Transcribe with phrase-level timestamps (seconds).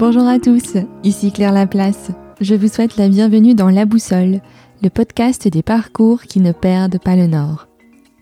[0.00, 2.10] Bonjour à tous, ici Claire Laplace.
[2.40, 4.40] Je vous souhaite la bienvenue dans La Boussole,
[4.82, 7.68] le podcast des parcours qui ne perdent pas le nord.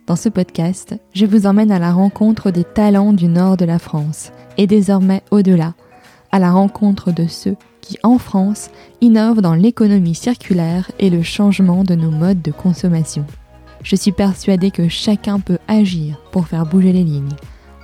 [0.08, 3.78] Dans ce podcast, je vous emmène à la rencontre des talents du nord de la
[3.78, 5.74] France et désormais au-delà,
[6.32, 8.70] à la rencontre de ceux qui, en France,
[9.00, 13.24] innovent dans l'économie circulaire et le changement de nos modes de consommation.
[13.84, 17.36] Je suis persuadée que chacun peut agir pour faire bouger les lignes.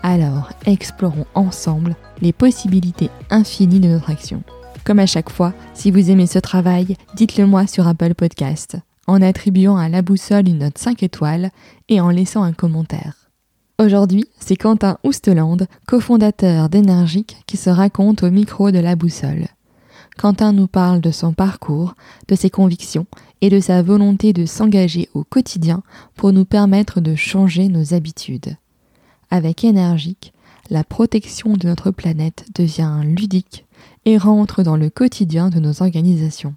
[0.06, 4.42] Alors, explorons ensemble les possibilités infinies de notre action.
[4.84, 9.22] Comme à chaque fois, si vous aimez ce travail, dites-le moi sur Apple Podcast, en
[9.22, 11.50] attribuant à la boussole une note 5 étoiles
[11.88, 13.30] et en laissant un commentaire.
[13.78, 19.46] Aujourd'hui, c'est Quentin Ousteland, cofondateur d'Énergique, qui se raconte au micro de la boussole.
[20.18, 21.94] Quentin nous parle de son parcours,
[22.28, 23.06] de ses convictions
[23.40, 25.82] et de sa volonté de s'engager au quotidien
[26.14, 28.58] pour nous permettre de changer nos habitudes.
[29.30, 30.32] Avec Énergique,
[30.70, 33.66] la protection de notre planète devient ludique
[34.04, 36.54] et rentre dans le quotidien de nos organisations.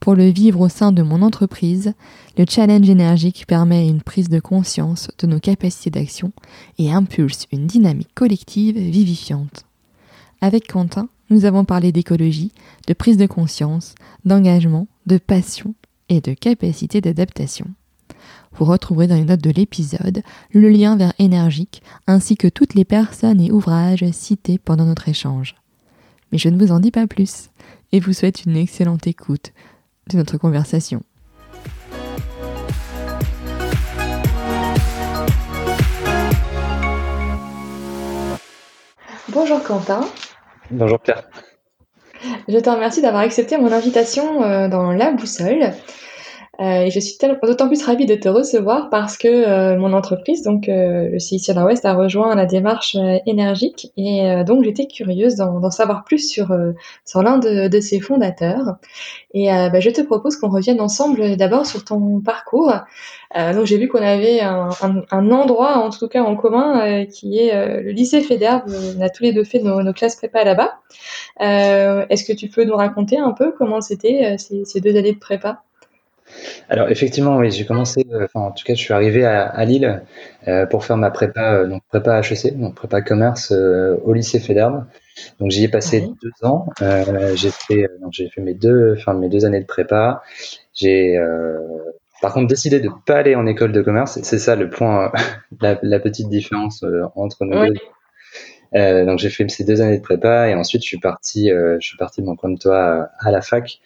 [0.00, 1.94] Pour le vivre au sein de mon entreprise,
[2.36, 6.32] le challenge énergique permet une prise de conscience de nos capacités d'action
[6.78, 9.64] et impulse une dynamique collective vivifiante.
[10.40, 12.52] Avec Quentin, nous avons parlé d'écologie,
[12.86, 15.74] de prise de conscience, d'engagement, de passion
[16.08, 17.66] et de capacité d'adaptation.
[18.58, 22.84] Vous retrouverez dans les notes de l'épisode le lien vers Énergique ainsi que toutes les
[22.84, 25.54] personnes et ouvrages cités pendant notre échange.
[26.32, 27.50] Mais je ne vous en dis pas plus
[27.92, 29.52] et vous souhaite une excellente écoute
[30.10, 31.04] de notre conversation.
[39.28, 40.00] Bonjour Quentin.
[40.72, 41.22] Bonjour Pierre.
[42.48, 45.74] Je te remercie d'avoir accepté mon invitation euh, dans La Boussole.
[46.60, 50.68] Euh, je suis d'autant plus ravie de te recevoir parce que euh, mon entreprise, donc
[50.68, 55.70] euh, le CIC West, a rejoint la démarche euh, énergique et donc j'étais curieuse d'en
[55.70, 56.48] savoir plus sur
[57.04, 58.76] sur l'un de, de, ses fondateurs.
[59.34, 62.72] Et bah, je te propose qu'on revienne ensemble d'abord sur ton parcours.
[63.34, 67.38] donc j'ai vu qu'on avait un, un, un, endroit, en tout cas en commun, qui
[67.38, 68.64] est le lycée Fédère.
[68.98, 70.78] On a tous les deux fait nos, nos classes prépa là-bas.
[71.40, 75.18] Est-ce que tu peux nous raconter un peu comment c'était ces, ces deux années de
[75.18, 75.62] prépa?
[76.68, 79.64] Alors effectivement, oui, j'ai commencé, euh, enfin en tout cas, je suis arrivé à, à
[79.64, 80.02] Lille
[80.46, 84.40] euh, pour faire ma prépa, euh, donc prépa HEC, donc prépa commerce euh, au lycée
[84.40, 84.84] Fédère.
[85.40, 86.68] Donc j'y ai passé deux ans.
[87.34, 90.22] j'ai fait, donc j'ai fait mes deux, enfin mes deux années de prépa.
[90.74, 91.18] J'ai
[92.22, 94.20] par contre décidé de pas aller en école de commerce.
[94.22, 95.10] C'est ça le point,
[95.60, 96.84] la, la, petite différence
[97.16, 97.74] entre nous deux
[98.74, 101.78] euh, donc j'ai fait ces deux années de prépa et ensuite je suis parti, euh,
[101.80, 103.80] je suis parti mon comme toi à la fac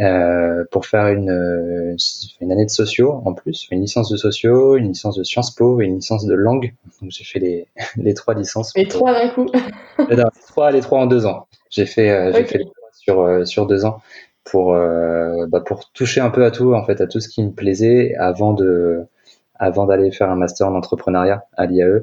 [0.00, 1.96] euh, pour faire une,
[2.40, 5.80] une année de sociaux en plus, une licence de sociaux, une licence de Sciences Po
[5.80, 6.74] et une licence de langue.
[7.00, 8.72] Donc j'ai fait les, les trois licences.
[8.74, 9.46] Les trois d'un coup.
[10.08, 10.16] les
[10.48, 11.46] trois, les trois en deux ans.
[11.70, 14.00] J'ai fait, euh, j'ai fait les trois sur euh, sur deux ans
[14.44, 17.50] pour bah, pour toucher un peu à tout en fait, à tout ce qui me
[17.50, 19.06] plaisait avant de
[19.54, 22.02] avant d'aller faire un master en entrepreneuriat à l'IAE.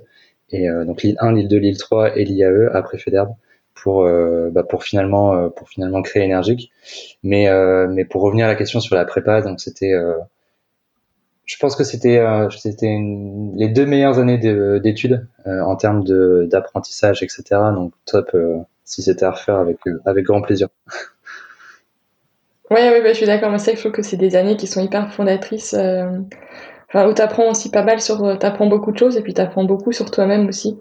[0.52, 3.30] Et euh, donc l'île 1, l'île 2, l'île 3 et l'IAE après FEDERB
[3.74, 6.72] pour euh, bah, pour finalement euh, pour finalement créer énergique.
[7.24, 7.48] Mais
[7.88, 9.94] mais pour revenir à la question sur la prépa, donc c'était
[11.46, 12.24] je pense que c'était
[12.58, 12.98] c'était
[13.56, 14.38] les deux meilleures années
[14.80, 16.04] d'études en termes
[16.48, 17.44] d'apprentissage, etc.
[17.74, 18.36] Donc top
[18.84, 20.68] si c'était à refaire avec avec grand plaisir.
[22.70, 23.52] Oui, oui, bah, je suis d'accord.
[23.52, 25.76] Mais c'est je trouve que c'est des années qui sont hyper fondatrices
[26.94, 29.34] enfin, où tu apprends aussi pas mal sur, tu apprends beaucoup de choses et puis
[29.34, 30.80] tu apprends beaucoup sur toi-même aussi,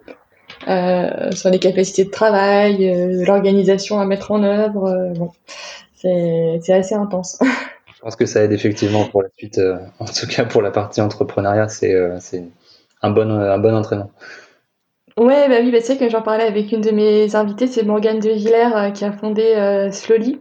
[0.68, 4.88] euh, sur les capacités de travail, euh, l'organisation à mettre en œuvre.
[4.88, 5.30] Euh, bon,
[5.94, 7.38] c'est assez intense.
[7.96, 10.70] Je pense que ça aide effectivement pour la suite, euh, en tout cas pour la
[10.70, 11.94] partie entrepreneuriat, c'est
[13.02, 14.10] un bon, un bon entraînement.
[15.18, 18.20] Ouais, bah oui, bah, c'est que j'en parlais avec une de mes invitées, c'est Morgane
[18.20, 20.40] de Villers qui a fondé Slowly.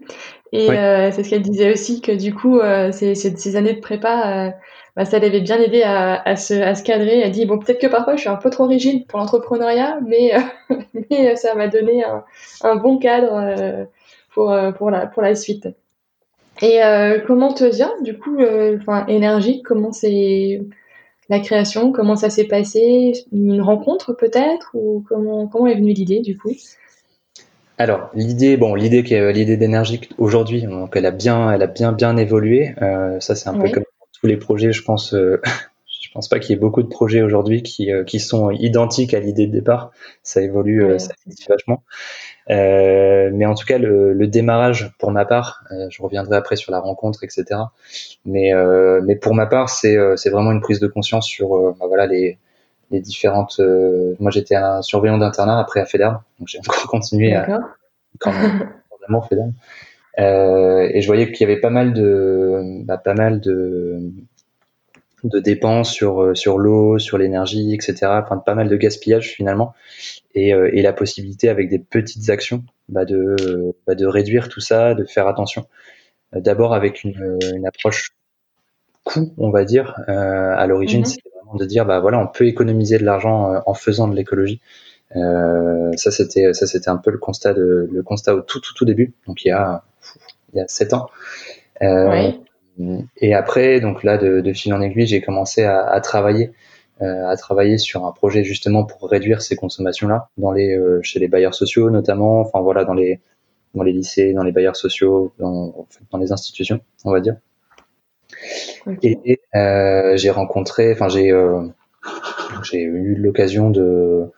[0.53, 4.53] Et c'est ce qu'elle disait aussi, que du coup, ces, ces, années de prépa,
[4.99, 7.21] bah, ça l'avait bien aidé à, à, se, à se cadrer.
[7.21, 10.35] Elle dit bon peut-être que parfois je suis un peu trop rigide pour l'entrepreneuriat, mais,
[10.71, 10.75] euh,
[11.09, 12.25] mais ça m'a donné un,
[12.63, 13.85] un, bon cadre euh,
[14.33, 15.69] pour, euh, pour, la, pour la suite.
[16.61, 16.81] Et
[17.25, 18.39] comment te vient du coup,
[18.81, 20.59] enfin énergie, comment c'est
[21.29, 24.71] la création, comment ça s'est passé, une rencontre peut-être?
[24.73, 26.51] Ou comment comment est venue l'idée du coup?
[27.77, 31.67] Alors l'idée, bon l'idée qui est l'idée d'énergie aujourd'hui, donc elle a bien, elle a
[31.67, 32.75] bien bien évolué.
[32.81, 33.85] Euh, ça c'est un peu comme
[34.19, 35.41] tous les projets, je pense, euh,
[36.01, 39.13] je pense pas qu'il y ait beaucoup de projets aujourd'hui qui, euh, qui sont identiques
[39.13, 39.91] à l'idée de départ.
[40.23, 41.83] Ça évolue, euh, ça évolue vachement.
[42.47, 46.79] mais en tout cas, le, le démarrage, pour ma part, je reviendrai après sur la
[46.79, 47.45] rencontre, etc.
[48.25, 48.51] Mais,
[49.03, 52.37] mais pour ma part, c'est c'est vraiment une prise de conscience sur bah voilà les
[52.91, 53.61] les différentes.
[54.19, 57.59] moi, j'étais un surveillant d'internat après à FEDER, donc j'ai encore continué à
[58.19, 58.33] quand
[59.01, 59.35] d'amour fait
[60.19, 60.91] d'âme.
[60.93, 63.99] et je voyais qu'il y avait pas mal de, bah, pas mal de,
[65.23, 67.95] de dépenses sur sur l'eau, sur l'énergie, etc.
[68.23, 69.73] Enfin, pas mal de gaspillage finalement,
[70.35, 74.93] et, et la possibilité avec des petites actions bah, de bah, de réduire tout ça,
[74.95, 75.65] de faire attention.
[76.33, 78.11] D'abord avec une, une approche
[79.03, 81.05] coût, on va dire, euh, à l'origine, mhm.
[81.05, 84.15] c'était vraiment de dire, bah voilà, on peut économiser de l'argent euh, en faisant de
[84.15, 84.61] l'écologie.
[85.15, 88.73] Euh, ça, c'était, ça, c'était un peu le constat de, le constat au tout, tout,
[88.75, 89.13] tout début.
[89.27, 89.83] Donc, il y a,
[90.53, 91.07] il y a sept ans.
[93.17, 96.51] Et après, donc là, de, de fil en aiguille, j'ai commencé à, à travailler,
[97.01, 101.55] à travailler sur un projet justement pour réduire ces consommations-là dans les, chez les bailleurs
[101.55, 102.39] sociaux notamment.
[102.41, 103.19] Enfin voilà, dans les,
[103.75, 107.35] dans les lycées, dans les bailleurs sociaux, dans, dans les institutions, on va dire.
[109.03, 111.63] Et euh, j'ai rencontré, enfin j'ai euh,
[112.63, 114.31] j'ai eu l'occasion de,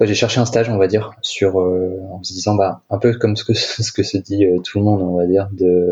[0.00, 3.14] j'ai cherché un stage, on va dire, sur euh, en se disant bah un peu
[3.14, 5.90] comme ce que ce que se dit tout le monde, on va dire, de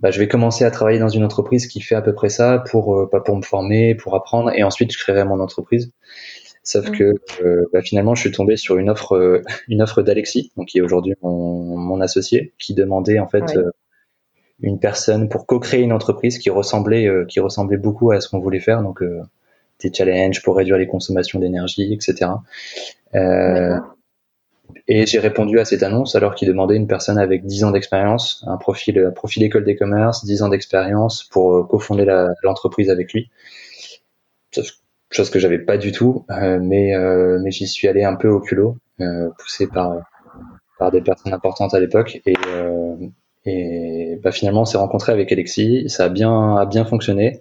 [0.00, 2.62] bah, je vais commencer à travailler dans une entreprise qui fait à peu près ça
[2.70, 5.92] pour pas pour me former, pour apprendre, et ensuite je créerai mon entreprise.
[6.62, 7.14] Sauf que
[7.72, 11.14] bah, finalement, je suis tombé sur une offre, une offre d'Alexis, donc qui est aujourd'hui
[11.22, 13.56] mon, mon, associé, qui demandait en fait
[14.60, 18.40] une personne pour co-créer une entreprise qui ressemblait, euh, qui ressemblait beaucoup à ce qu'on
[18.40, 18.82] voulait faire.
[18.82, 19.22] Donc, euh,
[19.80, 22.30] des challenges pour réduire les consommations d'énergie, etc.
[23.14, 23.78] Euh,
[24.86, 28.44] et j'ai répondu à cette annonce alors qu'il demandait une personne avec 10 ans d'expérience,
[28.46, 32.04] un profil, un profil école des commerces, 10 ans d'expérience pour cofonder
[32.42, 33.30] l'entreprise avec lui.
[35.10, 36.92] Chose que j'avais pas du tout, mais,
[37.40, 38.76] mais j'y suis allé un peu au culot,
[39.38, 39.96] poussé par,
[40.78, 42.20] par des personnes importantes à l'époque.
[42.26, 42.34] Et,
[43.44, 47.40] et bah, finalement, on s'est rencontré avec Alexis, ça a bien, a bien fonctionné.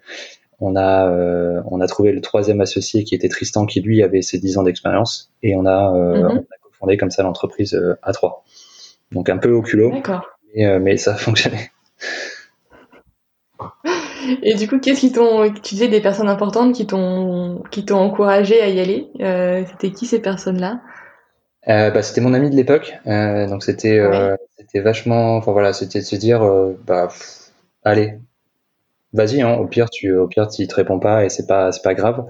[0.59, 4.23] On a, euh, on a trouvé le troisième associé qui était Tristan, qui lui avait
[4.23, 6.45] ses 10 ans d'expérience, et on a, euh, mhm.
[6.71, 8.43] fondé comme ça l'entreprise euh, à trois.
[9.11, 9.93] Donc un peu au culot,
[10.55, 11.69] mais, mais ça a fonctionné.
[14.41, 17.95] Et du coup, qu'est-ce qui t'ont, tu disais des personnes importantes qui t'ont, qui t'ont
[17.97, 19.07] encouragé à y aller.
[19.67, 20.81] c'était qui ces personnes-là?
[21.65, 24.05] Bah, c'était mon ami de l'époque, donc c'était
[24.57, 26.41] c'était vachement, enfin voilà, c'était de se dire,
[26.85, 27.07] bah,
[27.83, 28.19] allez,
[29.13, 31.83] vas-y, hein, au pire, tu, au pire, tu te réponds pas et c'est pas, c'est
[31.83, 32.25] pas grave.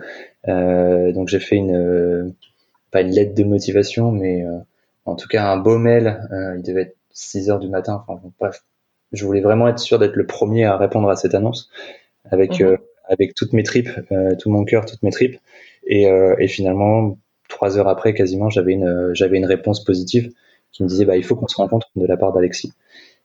[0.47, 2.29] Euh, donc j'ai fait une, euh,
[2.91, 4.43] pas une lettre de motivation, mais
[5.05, 6.21] en tout cas un beau mail.
[6.57, 8.03] il devait être 6 heures du matin.
[8.07, 8.63] Enfin bref,
[9.11, 11.69] je voulais vraiment être sûr d'être le premier à répondre à cette annonce
[12.29, 12.77] avec mhm.
[13.05, 13.89] avec toutes mes tripes,
[14.39, 15.37] tout mon cœur, toutes mes tripes.
[15.85, 17.17] Et, et finalement,
[17.49, 20.31] trois heures après, quasiment, j'avais une j'avais une réponse positive
[20.71, 22.71] qui me disait bah il faut qu'on se rencontre de la part d'Alexis.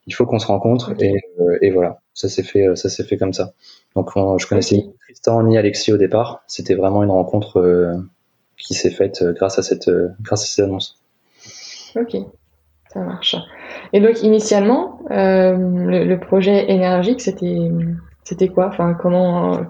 [0.07, 3.05] Il faut qu'on se rencontre et, euh, et, voilà, ça s'est fait, euh, ça s'est
[3.05, 3.53] fait comme ça.
[3.95, 6.43] Donc je connaissais ni Tristan ni Alexis au départ.
[6.47, 7.97] C'était vraiment une rencontre euh,
[8.57, 9.91] qui s'est faite grâce à cette,
[10.21, 11.01] grâce à cette annonce.
[11.95, 12.17] Ok,
[12.93, 13.37] ça marche.
[13.93, 17.71] Et donc initialement, le, le, projet énergique, c'était,
[18.25, 18.69] c'était quoi?
[18.69, 19.67] Enfin, comment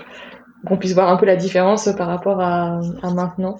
[0.66, 3.58] qu'on puisse voir un peu la différence par rapport à, à maintenant?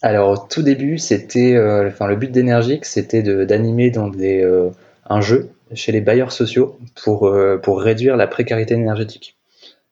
[0.00, 4.70] Alors au tout début, c'était, euh, enfin le but d'Energic, c'était d'animer dans des euh,
[5.08, 9.36] un jeu chez les bailleurs sociaux pour euh, pour réduire la précarité énergétique.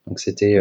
[0.06, 0.58] Donc c'était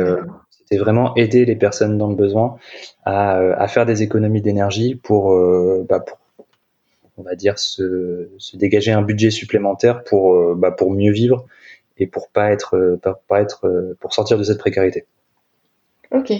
[0.49, 2.57] c'était vraiment aider les personnes dans le besoin
[3.03, 5.37] à, à faire des économies d'énergie pour,
[5.87, 6.17] bah, pour
[7.17, 11.45] on va dire se, se dégager un budget supplémentaire pour bah, pour mieux vivre
[11.99, 15.05] et pour pas être pas, pas être pour sortir de cette précarité.
[16.11, 16.31] Ok,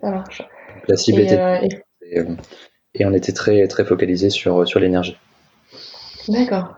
[0.00, 0.42] ça marche.
[0.88, 2.24] la cible était euh,
[2.94, 5.16] et, on était très, très focalisé sur, sur l'énergie.
[6.28, 6.74] D'accord.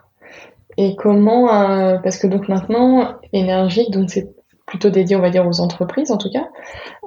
[0.78, 4.30] Et comment, euh, parce que donc maintenant, énergie, donc c'est
[4.64, 6.48] plutôt dédié, on va dire, aux entreprises en tout cas,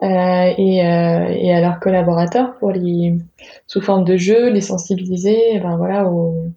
[0.04, 3.16] euh, et, et, à leurs collaborateurs pour les,
[3.68, 6.48] sous forme de jeu, les sensibiliser, ben voilà, aux,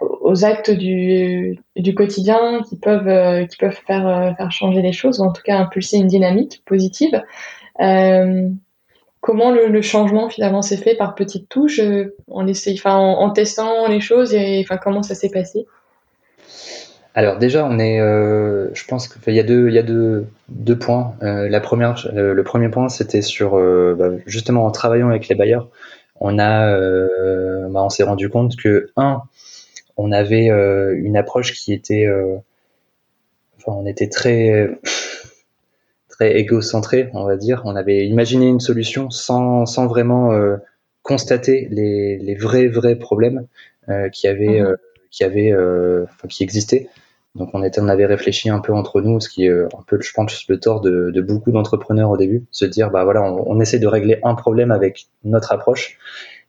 [0.00, 5.24] aux actes du, du quotidien qui peuvent, qui peuvent faire, faire changer les choses, ou
[5.24, 7.22] en tout cas impulser une dynamique positive.
[7.80, 8.48] Euh,
[9.20, 14.00] comment le, changement finalement s'est fait par petites touches euh, en, enfin, en, testant les
[14.00, 15.66] choses et enfin, comment ça s'est passé?
[17.14, 20.26] Alors déjà, on est, euh, je pense qu'il y a deux, il y a deux,
[20.48, 21.14] deux points.
[21.22, 23.52] Euh, la première, le, premier point, c'était sur
[23.96, 25.70] bah, justement en travaillant avec les bailleurs,
[26.20, 26.76] on a,
[27.68, 29.22] bah, on s'est rendu compte que un,
[29.96, 32.08] on avait une approche qui était,
[33.58, 34.78] enfin, on était très
[36.14, 37.62] très égocentré, on va dire.
[37.64, 40.56] On avait imaginé une solution sans, sans vraiment euh,
[41.02, 43.46] constater les, les, vrais vrais problèmes
[43.88, 44.76] euh, qui avaient euh,
[45.10, 46.88] qui avaient euh, qui existaient.
[47.34, 50.46] Donc on avait réfléchi un peu entre nous, ce qui est un peu je pense
[50.48, 53.88] le tort de, beaucoup d'entrepreneurs au début, se dire bah voilà on, on, essaie de
[53.88, 55.98] régler un problème avec notre approche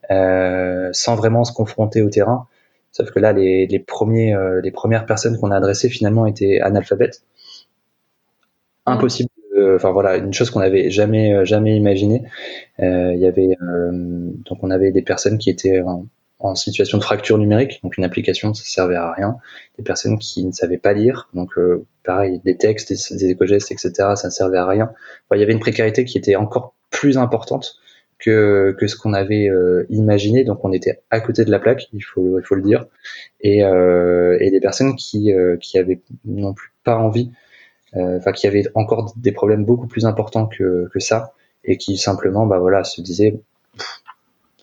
[0.09, 2.47] sans vraiment se confronter au terrain
[2.91, 7.23] Sauf que là, les, premiers, les premières personnes qu'on a adressées finalement étaient analphabètes.
[8.85, 9.29] Impossible
[9.75, 12.23] enfin voilà, une chose qu'on n'avait jamais euh, jamais imaginé.
[12.79, 13.91] Euh, il y avait euh,
[14.45, 16.05] donc on avait des personnes qui étaient en,
[16.55, 19.37] situation de fracture numérique, donc une application ça servait à rien.
[19.77, 21.53] Des personnes qui ne savaient pas lire, donc
[22.03, 23.91] pareil des textes, des, éco-gestes, etc.
[24.15, 24.91] Ça ne servait à rien.
[25.33, 27.77] il y avait une précarité qui était encore plus importante
[28.19, 29.49] que, que ce qu'on avait
[29.89, 30.43] imaginé.
[30.43, 32.85] Donc on était à côté de la plaque, il faut, il faut le dire.
[33.41, 37.31] Et, euh, et des personnes qui, qui avaient non plus pas envie
[37.95, 41.97] euh, enfin qui avait encore des problèmes beaucoup plus importants que, que ça et qui
[41.97, 43.39] simplement bah voilà se disait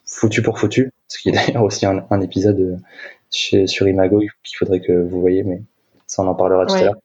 [0.05, 2.77] foutu pour foutu ce qui est d'ailleurs aussi un, un épisode euh,
[3.31, 5.63] chez, sur Imago qu'il faudrait que vous voyez mais
[6.07, 6.97] ça on en parlera tout à l'heure.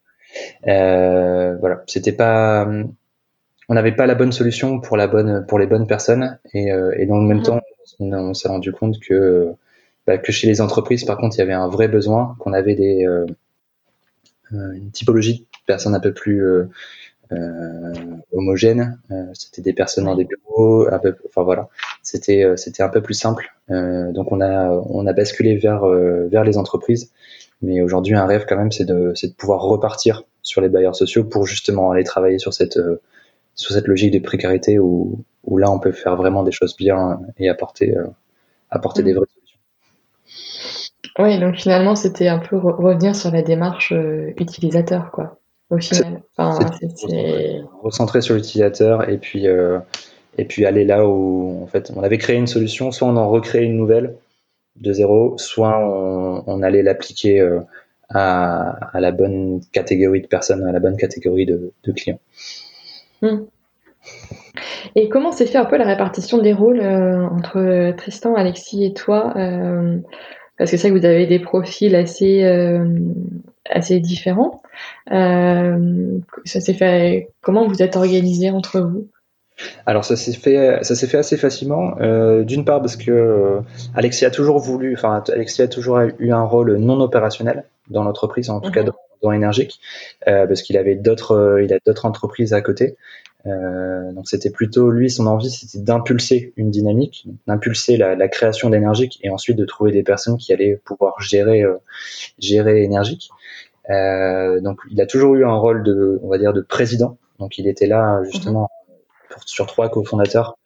[0.67, 1.83] Euh, voilà.
[1.87, 2.67] C'était pas
[3.69, 6.39] on n'avait pas la bonne solution pour la bonne pour les bonnes personnes.
[6.53, 7.43] Et, euh, et dans le même mhm.
[7.43, 7.61] temps
[7.99, 9.53] on, s'est rendu compte que
[10.05, 12.75] bah, que chez les entreprises par contre il y avait un vrai besoin qu'on avait
[12.75, 13.25] des euh,
[14.51, 16.41] une typologie personnes un peu plus
[17.31, 17.93] euh, euh,
[18.31, 18.99] homogènes.
[19.11, 21.69] Euh, c'était des personnes dans des bureaux, un peu, enfin voilà,
[22.03, 23.53] c'était c'était un peu plus simple.
[23.69, 27.11] donc on a on a basculé vers vers les entreprises.
[27.61, 31.23] Mais aujourd'hui, un rêve quand même, c'est de, de pouvoir repartir sur les bailleurs sociaux
[31.23, 32.79] pour justement aller travailler sur cette,
[33.55, 37.19] sur cette logique de précarité où, où là, on peut faire vraiment des choses bien
[37.39, 37.95] et apporter,
[38.69, 39.15] apporter des mm.
[39.15, 39.59] vraies solutions.
[41.17, 43.91] Oui, donc finalement, c'était un peu revenir sur la démarche
[44.37, 46.21] utilisateur, quoi au final.
[47.81, 49.79] Recentrer sur l'utilisateur et puis euh,
[50.37, 53.29] et puis aller là où en fait on avait créé une solution, soit on en
[53.29, 54.15] recrée une nouvelle
[54.77, 57.61] de zéro, soit on, allait l'appliquer euh,
[58.09, 62.19] à, à, la bonne catégorie de personnes, à la bonne catégorie de, clients.
[63.23, 63.45] Hmm.
[64.95, 68.93] Et comment s'est fait un peu la répartition des rôles euh, entre Tristan, Alexis et
[68.93, 69.33] toi
[70.59, 72.43] Parce que c'est que vous avez des profils assez,
[73.69, 74.61] assez différents.
[75.11, 77.29] Euh, ça s'est fait.
[77.41, 79.07] Comment vous êtes organisé entre vous?
[79.87, 81.95] Alors ça s'est fait, ça s'est fait assez facilement.
[81.99, 83.59] Euh, d'une part parce que euh,
[83.95, 88.49] Alexis a toujours voulu, enfin Alexis a toujours eu un rôle non opérationnel dans l'entreprise,
[88.49, 88.91] en tout cas mhm.
[89.23, 89.79] dans, Énergique,
[90.25, 92.95] parce qu'il avait d'autres, il a d'autres entreprises à côté.
[93.45, 99.19] Donc c'était plutôt lui son envie, c'était d'impulser une dynamique, d'impulser la, la, création d'énergique
[99.23, 101.63] et ensuite de trouver des personnes qui allaient pouvoir gérer,
[102.39, 103.29] gérer énergique.
[103.89, 107.17] Euh, donc il a toujours eu un rôle de, on va dire, de président.
[107.39, 108.69] Donc il était là justement
[109.29, 110.57] pour, sur trois cofondateurs,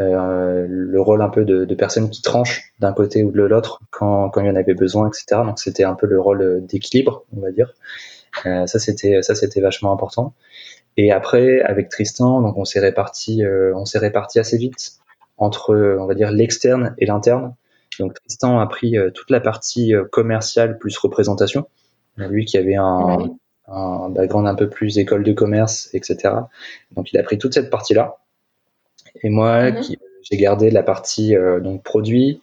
[0.00, 3.80] euh, le rôle un peu de, de personne qui tranche d'un côté ou de l'autre
[3.90, 5.42] quand, quand il y en avait besoin, etc.
[5.44, 7.72] Donc c'était un peu le rôle d'équilibre, on va dire.
[8.44, 10.34] Euh, ça c'était ça c'était vachement important.
[10.96, 14.92] Et après avec Tristan, donc on s'est réparti euh, on s'est réparti assez vite
[15.36, 17.54] entre on va dire l'externe et l'interne.
[17.98, 21.66] Donc Tristan a pris euh, toute la partie euh, commerciale plus représentation
[22.18, 23.18] lui qui avait un,
[23.68, 26.34] un, background un peu plus école de commerce, etc.
[26.92, 28.16] Donc il a pris toute cette partie-là.
[29.22, 29.80] Et moi, mhm.
[29.80, 29.98] qui
[30.30, 32.40] j'ai gardé la partie euh, donc produit,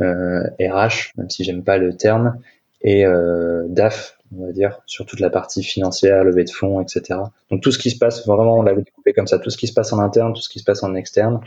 [0.00, 2.38] euh, RH, même si j'aime pas le terme,
[2.82, 7.20] et euh, DAF, on va dire, sur toute la partie financière, levée de fonds, etc.
[7.50, 9.66] Donc tout ce qui se passe, vraiment, on l'a découpé comme ça, tout ce qui
[9.66, 11.40] se passe en interne, tout ce qui se passe en externe,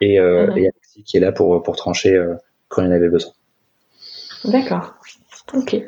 [0.00, 0.58] et, euh, mhm.
[0.58, 2.34] et Alexis qui est là pour, pour trancher euh,
[2.68, 3.32] quand il en avait besoin.
[4.44, 4.94] D'accord.
[5.54, 5.74] Ok.
[5.74, 5.80] Euh,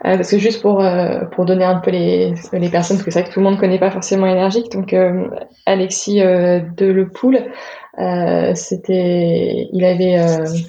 [0.00, 3.20] parce que juste pour, euh, pour donner un peu les, les personnes, parce que c'est
[3.20, 5.28] vrai que tout le monde ne connaît pas forcément énergique, donc euh,
[5.66, 7.40] Alexis euh, Delepoule,
[7.98, 10.16] euh, c'était, il avait,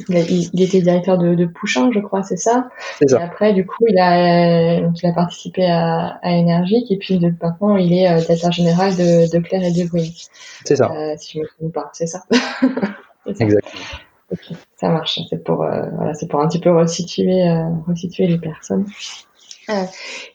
[0.10, 2.70] il, était directeur de, de Pouchin, je crois, c'est ça.
[3.02, 7.20] Et après, du coup, il a, donc, il a participé à, à Énergique, et puis
[7.20, 10.14] de, maintenant, il est directeur général de, de Claire et de Bruy.
[10.66, 10.92] C'est ça.
[11.18, 12.24] si je me trompe pas, c'est ça.
[13.26, 13.82] Exactement.
[14.32, 15.20] Ok, ça marche.
[15.30, 18.86] C'est pour, euh, voilà, c'est pour un petit peu resituer, euh, resituer les personnes.
[19.70, 19.84] Euh,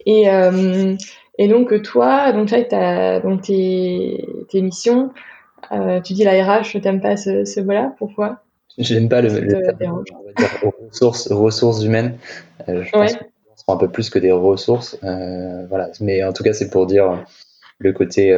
[0.06, 0.96] et, euh,
[1.38, 5.12] et donc toi, donc as, donc tes, tes missions.
[6.04, 8.42] Tu dis la RH, t'aimes pas ce, ce mot-là Pourquoi?
[8.78, 12.16] J'aime pas le, le terme, on va dire, ressources, ressources humaines.
[12.66, 14.98] je pense que sont un peu plus que des ressources.
[15.02, 17.24] voilà, mais en tout cas, c'est pour dire
[17.78, 18.32] le côté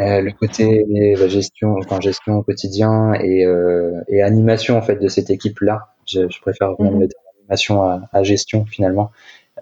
[0.00, 4.96] euh, le côté la gestion, enfin gestion au quotidien et, euh, et animation en fait
[4.96, 5.88] de cette équipe-là.
[6.06, 7.00] Je, je, préfère même mhm.
[7.00, 9.10] le terme animation à, à, gestion finalement,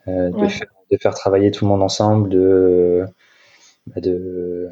[0.06, 3.04] euh, de, faire, de, faire, travailler tout le monde ensemble, de,
[3.88, 4.68] bah, de,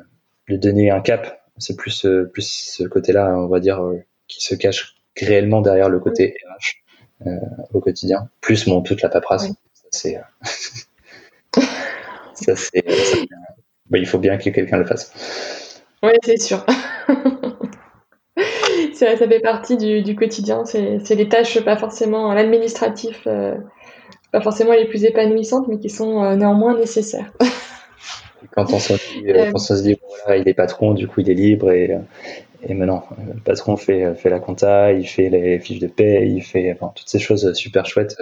[0.49, 1.43] de donner un cap.
[1.59, 5.89] C'est plus euh, plus ce côté-là, on va dire, euh, qui se cache réellement derrière
[5.89, 7.29] le côté RH
[7.73, 8.29] au quotidien.
[8.41, 9.49] Plus bon toute la paperasse.
[9.73, 10.21] Ça c'est
[12.35, 12.85] ça c'est
[13.91, 15.13] bah, il faut bien que quelqu'un le fasse.
[16.03, 16.65] Oui, c'est sûr.
[18.95, 20.65] ça, ça fait partie du, du quotidien.
[20.65, 23.55] C'est les tâches pas forcément l'administratif, euh,
[24.33, 27.33] pas forcément les plus épanouissantes, mais qui sont euh, néanmoins nécessaires.
[28.53, 29.53] quand on se dit, euh,
[30.35, 31.97] il est patron, du coup il est libre et,
[32.63, 33.05] et maintenant
[33.35, 36.93] le patron fait, fait la compta, il fait les fiches de paie, il fait enfin,
[36.95, 38.17] toutes ces choses super chouettes.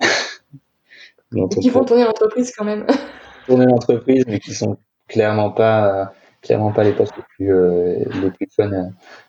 [1.60, 2.86] qui font tourner l'entreprise quand même.
[3.46, 4.76] Tourner l'entreprise, mais qui sont
[5.08, 8.84] clairement pas clairement pas les postes les plus, euh, les plus fun euh,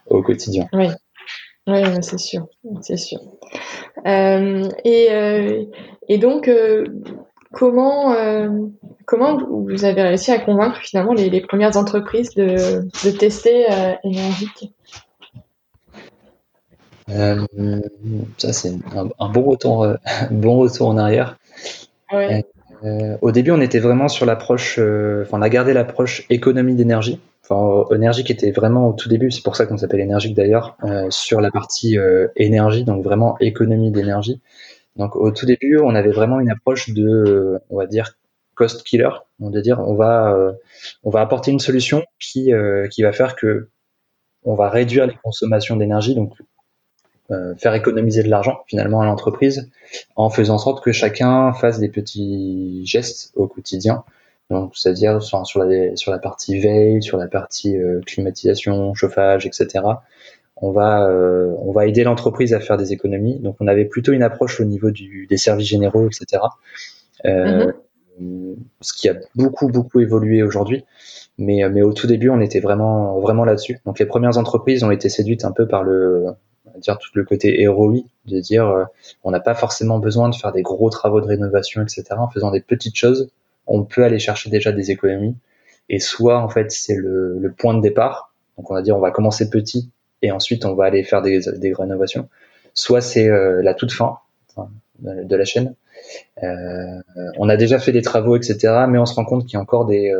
[0.07, 0.67] au quotidien.
[0.73, 0.87] Oui,
[1.67, 2.47] oui c'est sûr,
[2.81, 3.19] c'est sûr.
[4.05, 5.69] Euh, et,
[6.07, 6.49] et donc,
[7.53, 8.15] comment,
[9.05, 13.65] comment vous avez réussi à convaincre finalement les, les premières entreprises de, de tester
[14.03, 14.73] énergique?
[17.07, 18.71] Ça c'est
[19.19, 19.87] un, bon retour,
[20.31, 21.37] bon retour en arrière.
[22.11, 22.45] Ouais.
[22.83, 26.75] Euh, au début, on était vraiment sur l'approche, euh, enfin, on a gardé l'approche économie
[26.75, 27.19] d'énergie.
[27.43, 27.83] Enfin,
[28.29, 31.49] était vraiment au tout début, c'est pour ça qu'on s'appelle énergique d'ailleurs, euh, sur la
[31.49, 31.97] partie
[32.35, 34.39] énergie, donc vraiment économie d'énergie.
[34.99, 38.17] Donc au tout début, on avait vraiment une approche de, on va dire,
[38.53, 39.09] cost killer.
[39.39, 40.53] On va dire, on va,
[41.03, 42.51] on va apporter une solution qui,
[42.91, 43.69] qui va faire que
[44.43, 46.33] on va réduire les consommations d'énergie, donc
[47.31, 49.69] euh, faire économiser de l'argent finalement à l'entreprise
[50.15, 54.03] en faisant en sorte que chacun fasse des petits gestes au quotidien.
[54.49, 59.45] Donc, c'est-à-dire sur, sur, la, sur la partie veille, sur la partie euh, climatisation, chauffage,
[59.45, 59.81] etc.
[60.61, 63.39] On va, euh, on va aider l'entreprise à faire des économies.
[63.39, 66.43] Donc, on avait plutôt une approche au niveau du, des services généraux, etc.
[67.25, 67.71] Euh,
[68.21, 68.55] mm-hmm.
[68.81, 70.83] Ce qui a beaucoup, beaucoup évolué aujourd'hui.
[71.37, 73.79] Mais, mais au tout début, on était vraiment, vraiment là-dessus.
[73.85, 76.25] Donc, les premières entreprises ont été séduites un peu par le,
[76.79, 78.85] dire tout le côté héroïque, de dire euh,
[79.23, 82.03] on n'a pas forcément besoin de faire des gros travaux de rénovation, etc.
[82.17, 83.29] En faisant des petites choses,
[83.67, 85.35] on peut aller chercher déjà des économies.
[85.89, 89.11] Et soit en fait c'est le, point de départ, donc on va dire on va
[89.11, 89.89] commencer petit
[90.21, 92.29] et ensuite on va aller faire des, des rénovations.
[92.73, 94.19] Soit c'est euh, la toute fin
[94.99, 95.75] de la chaîne.
[96.43, 97.01] Euh,
[97.37, 98.85] on a déjà fait des travaux, etc.
[98.89, 100.13] Mais on se rend compte qu'il y a encore des,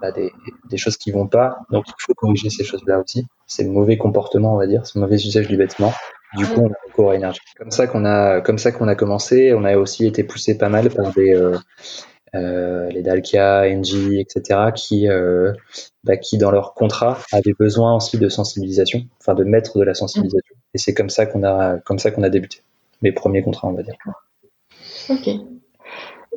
[0.00, 0.30] bah, des,
[0.70, 1.58] des, choses qui vont pas.
[1.70, 3.26] Donc il faut corriger ces choses-là aussi.
[3.46, 5.92] C'est le mauvais comportement, on va dire, le mauvais usage du bâtiment.
[6.36, 7.40] Du coup, on a recours à énergie.
[7.56, 9.54] Comme ça qu'on a, comme ça qu'on a commencé.
[9.54, 11.56] On a aussi été poussé pas mal par des euh,
[12.36, 14.70] euh, les Dalkia, Engie, etc.
[14.74, 15.52] qui euh,
[16.04, 19.94] bah, qui dans leur contrat avaient besoin aussi de sensibilisation, enfin de mettre de la
[19.94, 20.54] sensibilisation.
[20.74, 22.60] Et c'est comme ça qu'on a comme ça qu'on a débuté
[23.02, 23.94] les premiers contrats, on va dire.
[25.10, 25.28] Ok.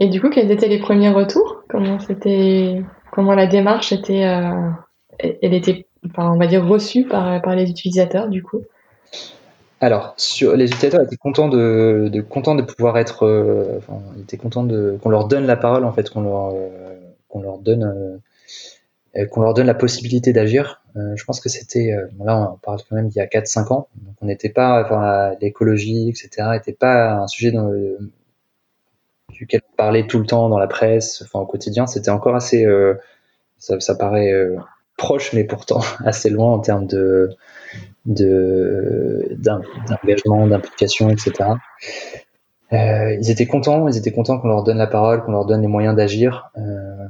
[0.01, 1.63] Et du coup, quels étaient les premiers retours?
[1.69, 2.81] Comment c'était
[3.11, 4.69] comment la démarche était, euh,
[5.19, 8.61] elle était, enfin, on va dire, reçue par, par les utilisateurs, du coup?
[9.81, 14.37] Alors, sur, les utilisateurs étaient contents de, contents de pouvoir être, euh, enfin, ils étaient
[14.37, 16.69] contents de qu'on leur donne la parole en fait, qu'on leur euh,
[17.29, 18.19] qu'on leur donne
[19.31, 20.81] qu'on leur donne la possibilité d'agir.
[20.95, 24.15] je pense que c'était là on parle quand même d'il y a 4-5 ans, donc
[24.21, 26.49] on n'était pas, enfin, l'écologie etc.
[26.53, 27.71] n'était pas un sujet dans
[29.39, 32.65] duquel on parlait tout le temps dans la presse, enfin au quotidien, c'était encore assez,
[32.65, 32.95] euh,
[33.57, 34.57] ça, paraît euh,
[34.99, 37.31] proche, mais pourtant assez loin en termes de
[38.05, 41.51] d'engagement, d'implication, etc.
[42.71, 45.61] Euh, ils étaient contents, ils étaient contents qu'on leur donne la parole, qu'on leur donne
[45.61, 46.51] les moyens d'agir.
[46.57, 47.07] Euh,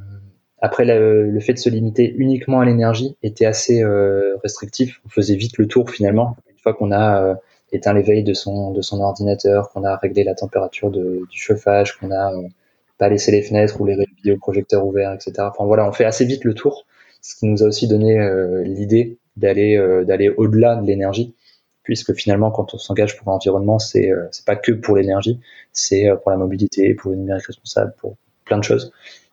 [0.62, 5.02] après, le, fait de se limiter uniquement à l'énergie était assez euh, restrictif.
[5.06, 6.36] On faisait vite le tour finalement.
[6.50, 7.36] Une fois qu'on a
[7.72, 12.34] éteint les veilles de son, ordinateur, qu'on a réglé la température du chauffage, qu'on a
[12.98, 15.34] pas laissé les fenêtres ou les vidéoprojecteurs ouverts, etc.
[15.40, 16.86] Enfin voilà, on fait assez vite le tour,
[17.22, 21.36] ce qui nous a aussi donné euh, l'idée d'aller euh, d'aller au-delà de l'énergie,
[21.84, 25.40] puisque finalement quand on s'engage pour l'environnement, c'est c'est pas que pour l'énergie,
[25.72, 28.92] c'est pour la mobilité, pour le numérique responsable, pour plein de choses.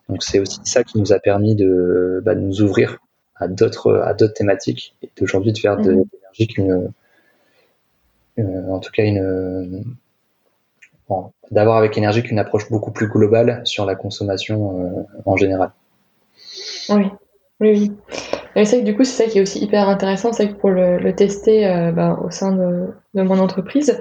[0.09, 2.99] Donc c'est aussi ça qui nous a permis de, bah, de nous ouvrir
[3.35, 6.05] à d'autres à d'autres thématiques et d'aujourd'hui de faire de mmh.
[6.13, 6.93] l'énergie qu'une
[8.39, 9.97] euh, en tout cas une
[11.09, 15.73] bon, d'avoir avec énergie qu'une approche beaucoup plus globale sur la consommation euh, en général.
[16.89, 17.07] Oui,
[17.61, 17.91] oui,
[18.55, 18.67] oui.
[18.67, 21.13] c'est que du coup, c'est ça qui est aussi hyper intéressant, c'est que pour le,
[21.15, 23.99] tester euh, ben, au sein de, mon entreprise,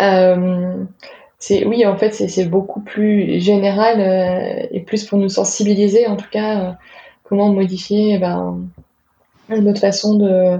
[0.00, 0.84] euh,
[1.38, 6.16] c'est oui, en fait, c'est beaucoup plus général euh, et plus pour nous sensibiliser, en
[6.16, 6.76] tout cas,
[7.24, 8.60] comment modifier ben,
[9.48, 10.58] notre façon de,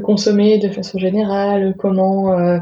[0.00, 2.60] consommer de façon générale, comment,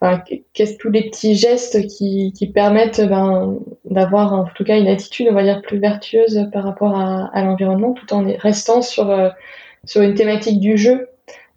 [0.00, 4.88] enfin, qu'est-ce tous les petits gestes qui, qui permettent ben, d'avoir en tout cas une
[4.88, 9.10] attitude, on va dire, plus vertueuse par rapport à, à l'environnement, tout en restant sur
[9.10, 9.28] euh,
[9.86, 11.08] sur une thématique du jeu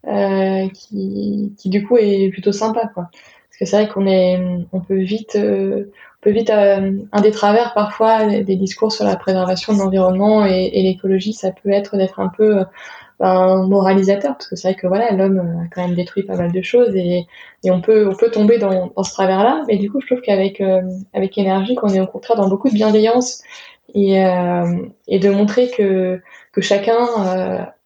[0.08, 3.10] euh, qui, qui du coup est plutôt sympa, quoi.
[3.12, 4.40] Parce que c'est vrai qu'on est,
[4.72, 9.04] on peut vite, euh, on peut vite euh, un des travers parfois des, discours sur
[9.04, 12.64] la préservation de l'environnement et, et l'écologie, ça peut être d'être un peu
[13.20, 16.52] ben, moralisateur parce que c'est vrai que voilà l'homme a quand même détruit pas mal
[16.52, 17.26] de choses et,
[17.64, 20.08] et on peut on peut tomber dans, dans ce travers là mais du coup je
[20.08, 20.64] trouve qu'avec
[21.14, 23.44] avec énergie qu'on est au contraire dans beaucoup de bienveillance
[23.94, 24.24] et
[25.08, 26.22] et de montrer que
[26.54, 26.98] que chacun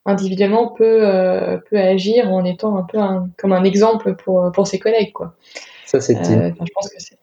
[0.06, 3.00] individuellement peut euh, peut agir en étant un peu
[3.38, 5.36] comme un exemple pour pour ses collègues quoi.
[5.86, 7.18] Ça c'est euh, je pense que c'est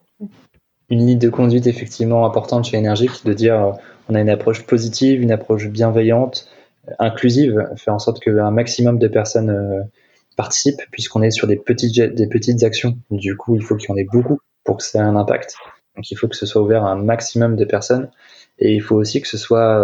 [0.88, 3.72] une ligne de conduite effectivement importante chez Énergique de dire euh,
[4.08, 6.48] on a une approche positive, une approche bienveillante,
[6.98, 9.88] inclusive, faire en sorte qu'un maximum de personnes
[10.36, 12.98] participent puisqu'on est sur des petites des petites actions.
[13.10, 15.54] Du coup, il faut qu'il y en ait beaucoup pour que ça ait un impact.
[15.96, 18.10] Donc il faut que ce soit ouvert à un maximum de personnes
[18.58, 19.78] et il faut aussi que ce soit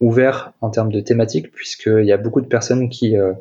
[0.00, 3.32] ouvert en termes de thématiques, puisqu'il y a beaucoup de personnes qui, euh,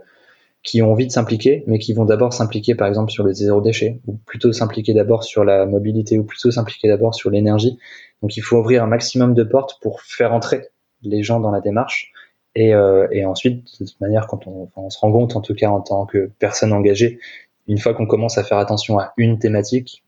[0.63, 3.61] qui ont envie de s'impliquer, mais qui vont d'abord s'impliquer par exemple sur le zéro
[3.61, 7.77] déchet, ou plutôt s'impliquer d'abord sur la mobilité, ou plutôt s'impliquer d'abord sur l'énergie.
[8.21, 10.69] Donc il faut ouvrir un maximum de portes pour faire entrer
[11.03, 12.11] les gens dans la démarche.
[12.55, 15.55] Et, euh, et ensuite, de toute manière, quand on, on, se rend compte, en tout
[15.55, 17.19] cas en tant que personne engagée,
[17.67, 20.03] une fois qu'on commence à faire attention à une thématique,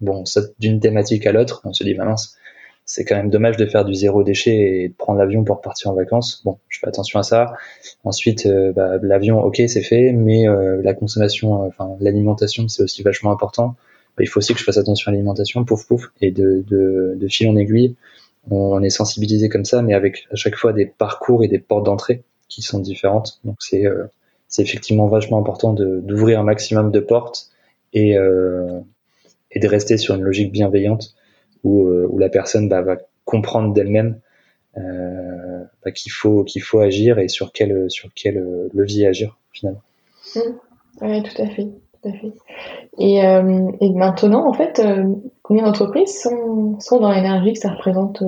[0.00, 0.24] bon,
[0.58, 2.38] d'une thématique à l'autre, on se dit, bah mince,
[2.90, 5.92] c'est quand même dommage de faire du zéro déchet et de prendre l'avion pour partir
[5.92, 6.42] en vacances.
[6.44, 7.52] Bon, je fais attention à ça.
[8.02, 12.82] Ensuite, euh, bah, l'avion, ok, c'est fait, mais euh, la consommation, euh, enfin l'alimentation, c'est
[12.82, 13.76] aussi vachement important.
[14.16, 17.14] Bah, il faut aussi que je fasse attention à l'alimentation, pouf pouf, et de, de,
[17.16, 17.94] de fil en aiguille,
[18.48, 21.84] on est sensibilisé comme ça, mais avec à chaque fois des parcours et des portes
[21.84, 23.40] d'entrée qui sont différentes.
[23.44, 23.84] Donc c'est
[24.48, 27.50] c'est effectivement vachement important d'ouvrir un maximum de portes
[27.92, 28.16] et
[29.52, 31.14] et de rester sur une logique bienveillante
[31.64, 34.20] où, euh, où la personne bah, va comprendre d'elle-même
[34.76, 39.38] euh, bah, qu'il faut qu'il faut agir et sur quel sur quel euh, levier agir
[39.52, 39.82] finalement.
[40.36, 40.40] Mmh.
[41.02, 41.68] Oui, tout à fait.
[42.98, 44.82] Et, euh, et maintenant, en fait,
[45.42, 48.22] combien d'entreprises sont, sont dans l'énergie Ça représente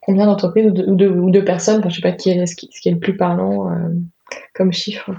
[0.00, 2.98] combien d'entreprises ou de, ou, personnes Je sais pas qui est, ce, qui, est le
[2.98, 3.70] plus parlant
[4.54, 5.10] comme chiffre.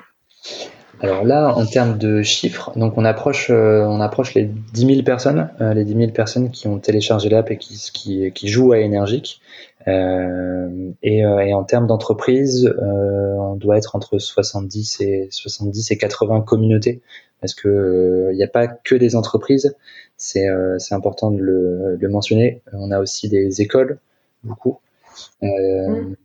[1.04, 5.02] Alors là, en termes de chiffres, donc on approche, euh, on approche les 10 000
[5.02, 8.74] personnes, euh, les 10 000 personnes qui ont téléchargé l'app et qui, qui, qui, jouent
[8.74, 9.42] à Énergique.
[9.88, 15.98] Euh, et, euh, et, en termes d'entreprise, on doit être entre 70 et 70 et
[15.98, 17.02] 80 communautés,
[17.40, 19.76] parce que il n'y a pas que des entreprises.
[20.18, 20.48] C'est
[20.92, 22.62] important de le, le, mentionner.
[22.74, 24.00] On a aussi des écoles,
[24.44, 24.80] beaucoup.
[25.42, 26.16] Mmh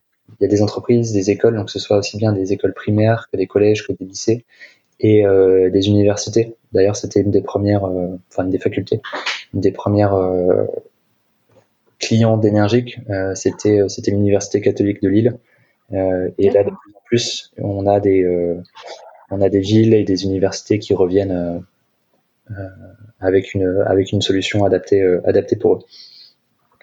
[0.40, 2.74] il y a des entreprises, des écoles, donc que ce soit aussi bien des écoles
[2.74, 4.44] primaires que des collèges, que des lycées
[5.00, 6.56] et euh, des universités.
[6.72, 9.00] D'ailleurs, c'était une des premières, euh, enfin une des facultés,
[9.54, 10.64] une des premières euh,
[11.98, 12.98] clients d'énergique.
[13.10, 15.38] Euh, c'était c'était l'université catholique de Lille.
[15.92, 20.94] Euh, et là, de plus en plus, on a des villes et des universités qui
[20.94, 21.62] reviennent
[23.20, 25.78] avec une avec une solution adaptée adaptée pour eux.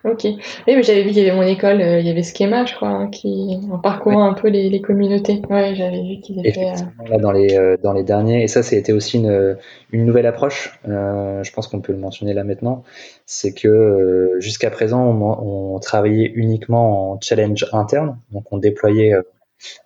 [0.06, 0.26] Ok.
[0.26, 2.76] Oui, mais j'avais vu qu'il y avait mon école, euh, il y avait Schema, je
[2.76, 5.42] crois, hein, qui en parcourant un peu les, les communautés.
[5.50, 6.72] Ouais, j'avais vu qu'ils étaient.
[6.72, 7.10] Euh...
[7.10, 9.58] Là, dans les euh, dans les derniers, et ça, c'était aussi une
[9.92, 10.78] une nouvelle approche.
[10.90, 12.84] Euh, je pense qu'on peut le mentionner là maintenant.
[13.26, 19.14] C'est que jusqu'à présent, on, on, travaillait uniquement en challenge interne, donc on déployait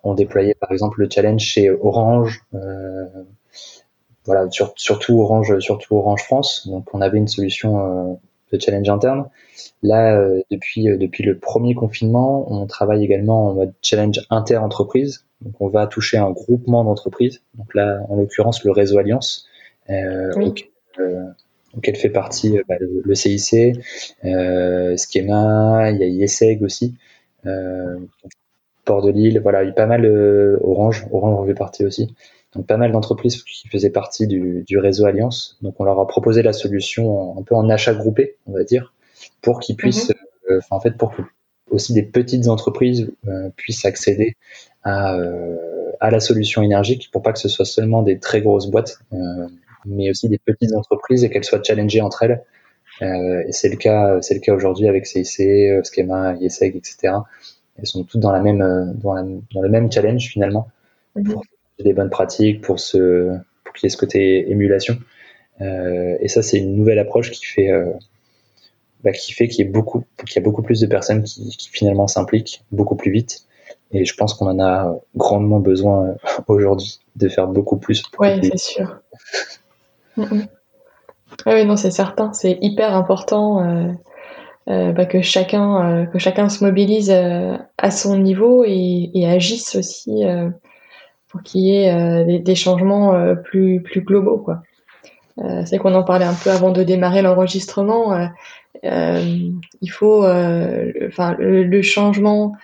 [0.02, 2.42] on déployait par exemple le challenge chez Orange.
[4.24, 6.66] voilà, sur, surtout Orange, surtout Orange France.
[6.68, 8.18] Donc, on avait une solution
[8.52, 9.28] de challenge interne.
[9.82, 15.24] Là, euh, depuis, euh, depuis le premier confinement, on travaille également en mode challenge inter-entreprise.
[15.42, 17.42] Donc, on va toucher un groupement d'entreprises.
[17.54, 19.46] Donc là, en l'occurrence, le réseau Alliance,
[19.90, 20.32] euh,
[21.76, 23.78] auquel, fait partie bah, le, CIC,
[24.22, 26.96] Schema, il y a IESEG aussi,
[28.84, 30.04] Port de Lille, voilà, il y a pas mal,
[30.60, 32.14] Orange, Orange en fait partie aussi.
[32.54, 35.58] Donc pas mal d'entreprises qui faisaient partie du, du, réseau Alliance.
[35.60, 38.94] Donc on leur a proposé la solution un peu en achat groupé, on va dire,
[39.42, 40.56] pour qu'ils puissent, mhm.
[40.56, 41.22] euh, en fait, pour que
[41.70, 44.36] aussi des petites entreprises euh, puissent accéder
[44.82, 48.70] à, euh, à la solution énergique, pour pas que ce soit seulement des très grosses
[48.70, 49.00] boîtes,
[49.84, 52.42] mais aussi des petites entreprises et qu'elles soient challengées entre elles.
[53.02, 57.16] et c'est le cas, c'est le cas aujourd'hui avec CIC, Schema, IESEG, etc.
[57.76, 60.68] Elles sont toutes dans la même, dans, la, dans le même challenge finalement.
[61.16, 61.38] Mhm
[61.82, 63.30] des bonnes pratiques, pour, ce,
[63.64, 64.98] pour qu'il y ait ce côté émulation.
[65.60, 67.92] Euh, et ça, c'est une nouvelle approche qui fait, euh,
[69.04, 71.56] bah, qui fait qu'il y, ait beaucoup, qu'il y a beaucoup plus de personnes qui,
[71.56, 73.44] qui finalement s'impliquent beaucoup plus vite.
[73.90, 76.14] Et je pense qu'on en a grandement besoin euh,
[76.48, 78.02] aujourd'hui de faire beaucoup plus.
[78.18, 79.00] Oui, c'est sûr.
[80.16, 82.32] Oui, non, c'est certain.
[82.32, 83.92] C'est hyper important euh,
[84.68, 90.24] euh, bah, que chacun que chacun se mobilise à son niveau et, et agisse aussi
[91.38, 94.46] pour qu'il y ait euh, des, changements euh, plus plus globaux.
[95.38, 98.28] Euh, c'est qu'on en parlait un peu avant de démarrer l'enregistrement.
[98.82, 102.54] il faut, enfin, le, changement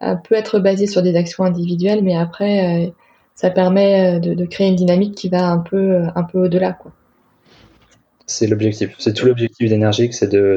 [0.00, 2.92] peut être basé sur des actions individuelles, mais après,
[3.34, 6.78] ça permet de, créer une dynamique qui va un peu, un peu au-delà.
[8.26, 8.94] C'est l'objectif.
[8.98, 10.56] C'est tout l'objectif d'énergie, c'est de,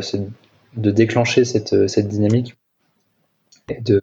[0.77, 2.55] de déclencher cette, cette dynamique
[3.69, 4.01] et de,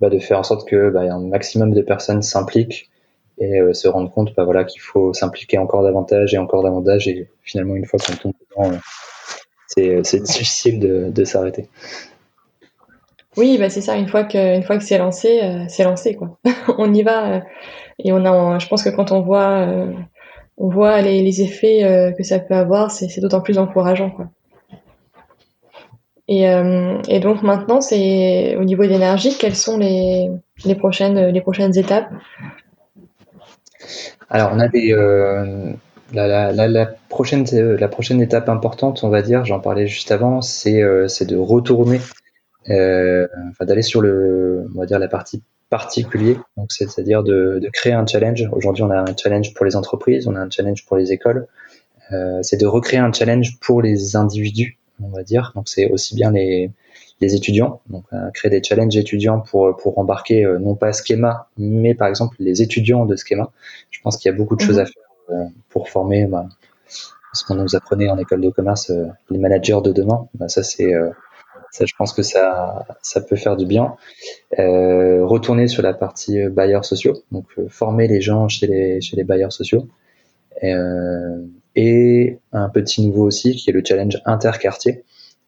[0.00, 2.90] bah, de faire en sorte que bah, un maximum de personnes s'impliquent
[3.38, 7.08] et euh, se rendre compte bah, voilà, qu'il faut s'impliquer encore davantage et encore davantage.
[7.08, 8.78] Et finalement, une fois qu'on tombe dedans, euh,
[9.66, 11.68] c'est, c'est difficile de, de s'arrêter.
[13.36, 13.96] Oui, bah c'est ça.
[13.96, 16.38] Une fois que, une fois que c'est lancé, euh, c'est lancé quoi.
[16.78, 17.42] on y va
[18.00, 18.58] et on a.
[18.58, 19.68] Je pense que quand on voit,
[20.56, 24.28] on voit les, les effets que ça peut avoir, c'est d'autant plus encourageant quoi.
[26.28, 30.30] Et, euh, et donc maintenant, c'est au niveau d'énergie, quelles sont les,
[30.76, 32.10] prochaines, les prochaines étapes?
[34.28, 34.92] Alors, on a des.
[34.92, 35.72] Euh,
[36.12, 41.06] la, prochaine, la prochaine étape importante, on va dire, j'en parlais juste avant, c'est euh,
[41.20, 42.00] de retourner,
[42.70, 46.38] euh, enfin, d'aller sur le, on va dire, la partie particulier,
[46.68, 48.48] c'est-à-dire de, créer un challenge.
[48.52, 51.46] Aujourd'hui, on a un challenge pour les entreprises, on a un challenge pour les écoles.
[52.12, 55.52] Euh, c'est de recréer un challenge pour les individus on va dire.
[55.54, 56.70] Donc c'est aussi bien les,
[57.20, 61.48] les étudiants, donc euh, créer des challenges étudiants pour pour embarquer euh, non pas Schema,
[61.56, 63.50] mais par exemple les étudiants de Schema.
[63.90, 64.88] Je pense qu'il y a beaucoup de choses à mhm.
[64.88, 66.48] faire euh, pour former bah,
[67.32, 68.92] ce qu'on nous apprenait en école de commerce,
[69.30, 70.28] les managers de demain.
[70.34, 70.92] Bah, ça c'est
[71.70, 73.96] ça, je pense que ça, ça peut faire du bien.
[74.58, 79.24] Euh, retourner sur la partie bailleurs sociaux, donc former les gens chez les, chez les
[79.24, 79.86] bailleurs sociaux.
[80.64, 81.44] Euh,
[81.80, 85.04] et un petit nouveau aussi qui est le challenge interquartier,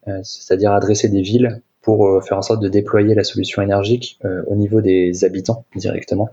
[0.06, 4.16] euh, c'est-à-dire adresser des villes pour euh, faire en sorte de déployer la solution énergique
[4.24, 6.28] euh, au niveau des habitants directement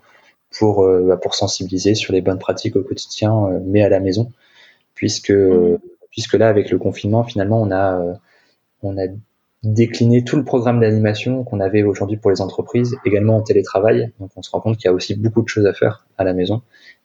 [0.60, 4.32] pour, bah, pour sensibiliser sur les bonnes pratiques au quotidien, mais à la maison,
[4.94, 5.78] puisque, mmh.
[6.10, 8.18] puisque là, avec le confinement, finalement, on a,
[8.82, 9.08] on a
[9.64, 14.14] décliné tout le programme d'animation qu'on avait aujourd'hui pour les entreprises, également en télétravail.
[14.20, 16.24] Donc on se rend compte qu'il y a aussi beaucoup de choses à faire à
[16.24, 16.62] la maison.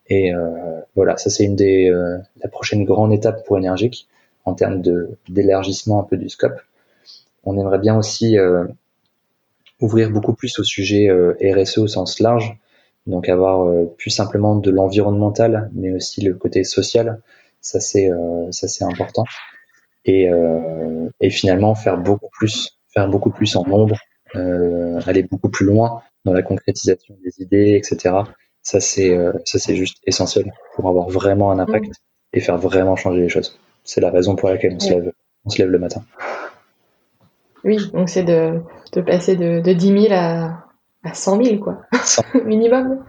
[0.09, 4.09] Et euh, voilà, ça c'est une des euh, la prochaine grande étape pour Energique
[4.45, 4.83] en termes
[5.29, 6.61] d'élargissement un peu du scope.
[7.45, 8.65] On aimerait bien aussi euh,
[9.81, 11.11] ouvrir beaucoup plus au sujet
[11.41, 12.57] RSE au sens large,
[13.07, 17.21] donc avoir plus simplement de l'environnemental, mais aussi le côté social.
[17.61, 18.11] Ça c'est
[18.51, 19.25] ça c'est important.
[20.05, 20.29] Et,
[21.21, 23.97] et finalement faire beaucoup plus, faire beaucoup plus en nombre,
[24.35, 28.15] aller beaucoup plus loin dans la concrétisation des idées, etc.
[28.63, 31.93] Ça, c'est euh, ça c'est juste essentiel pour avoir vraiment un impact mm.
[32.35, 33.59] et faire vraiment changer les choses.
[33.85, 35.13] C'est la raison pour laquelle on se lève,
[35.45, 36.05] on se lève le matin.
[37.65, 38.61] Oui, donc c'est de,
[38.93, 40.65] de, passer de, de 10 000 à,
[41.05, 41.83] à 100 000, quoi.
[42.45, 43.05] Minimum.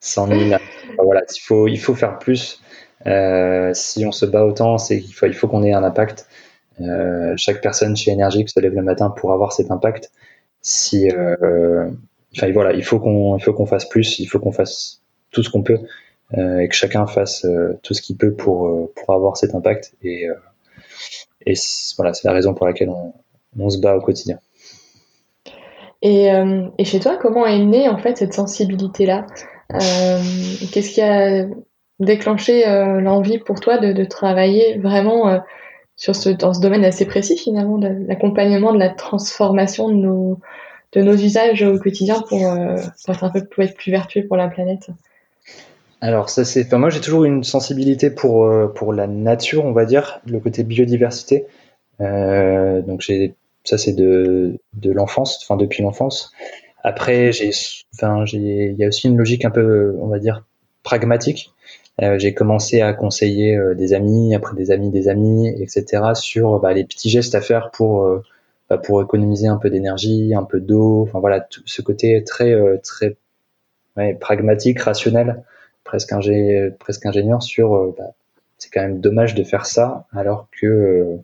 [0.00, 0.60] 100 000.
[1.02, 2.62] Voilà, il faut, il faut faire plus.
[3.06, 6.26] Euh, si on se bat autant, c'est qu'il faut, il faut qu'on ait un impact.
[6.80, 10.10] Euh, chaque personne chez Energique se lève le matin pour avoir cet impact.
[10.60, 11.90] Si, euh,
[12.36, 15.50] enfin voilà, il faut qu'on, faut qu'on fasse plus, il faut qu'on fasse tout ce
[15.50, 15.78] qu'on peut
[16.36, 19.54] euh, et que chacun fasse euh, tout ce qu'il peut pour euh, pour avoir cet
[19.54, 20.26] impact et
[21.46, 21.54] et
[21.96, 23.12] voilà, c'est la raison pour laquelle on,
[23.58, 24.38] on se bat au quotidien.
[26.00, 26.28] Et,
[26.78, 29.26] et, chez toi, comment est née en fait cette sensibilité-là?
[29.70, 31.46] Qu'est-ce qui a
[31.98, 32.64] déclenché
[33.00, 35.40] l'envie pour toi de, de travailler vraiment
[35.96, 40.40] sur ce, dans ce domaine assez précis finalement, de l'accompagnement de la transformation de nos,
[40.94, 42.76] de nos usages au quotidien pour, euh,
[43.08, 44.88] être un peu pour être plus vertueux pour la planète
[46.00, 49.72] alors ça c'est, enfin, moi j'ai toujours une sensibilité pour euh, pour la nature, on
[49.72, 51.46] va dire, le côté biodiversité.
[52.02, 56.30] Euh, donc j'ai ça c'est de de l'enfance, enfin depuis l'enfance.
[56.82, 57.52] Après j'ai,
[57.94, 60.44] enfin j'ai, il y a aussi une logique un peu, on va dire,
[60.82, 61.54] pragmatique.
[62.18, 66.02] J'ai commencé à conseiller des amis, après des amis, des amis, etc.
[66.14, 68.04] sur bah, les petits gestes à faire pour
[68.82, 71.02] pour économiser un peu d'énergie, un peu d'eau.
[71.02, 73.16] Enfin voilà, tout ce côté très euh, très
[73.96, 75.42] ouais, pragmatique, rationnel,
[75.84, 77.74] presque, ingé presque ingénieur sur.
[77.74, 78.12] Euh, bah,
[78.58, 81.16] c'est quand même dommage de faire ça alors que euh,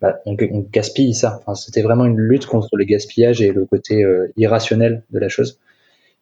[0.00, 1.38] bah, on, on, gaspille ça.
[1.40, 4.04] Enfin, c'était vraiment une lutte contre le gaspillage et le côté
[4.36, 5.58] irrationnel de la chose.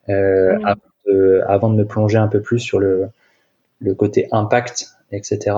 [0.09, 3.09] Euh, avant, de, avant, de, me plonger un peu plus sur le,
[3.80, 5.56] le côté impact, etc.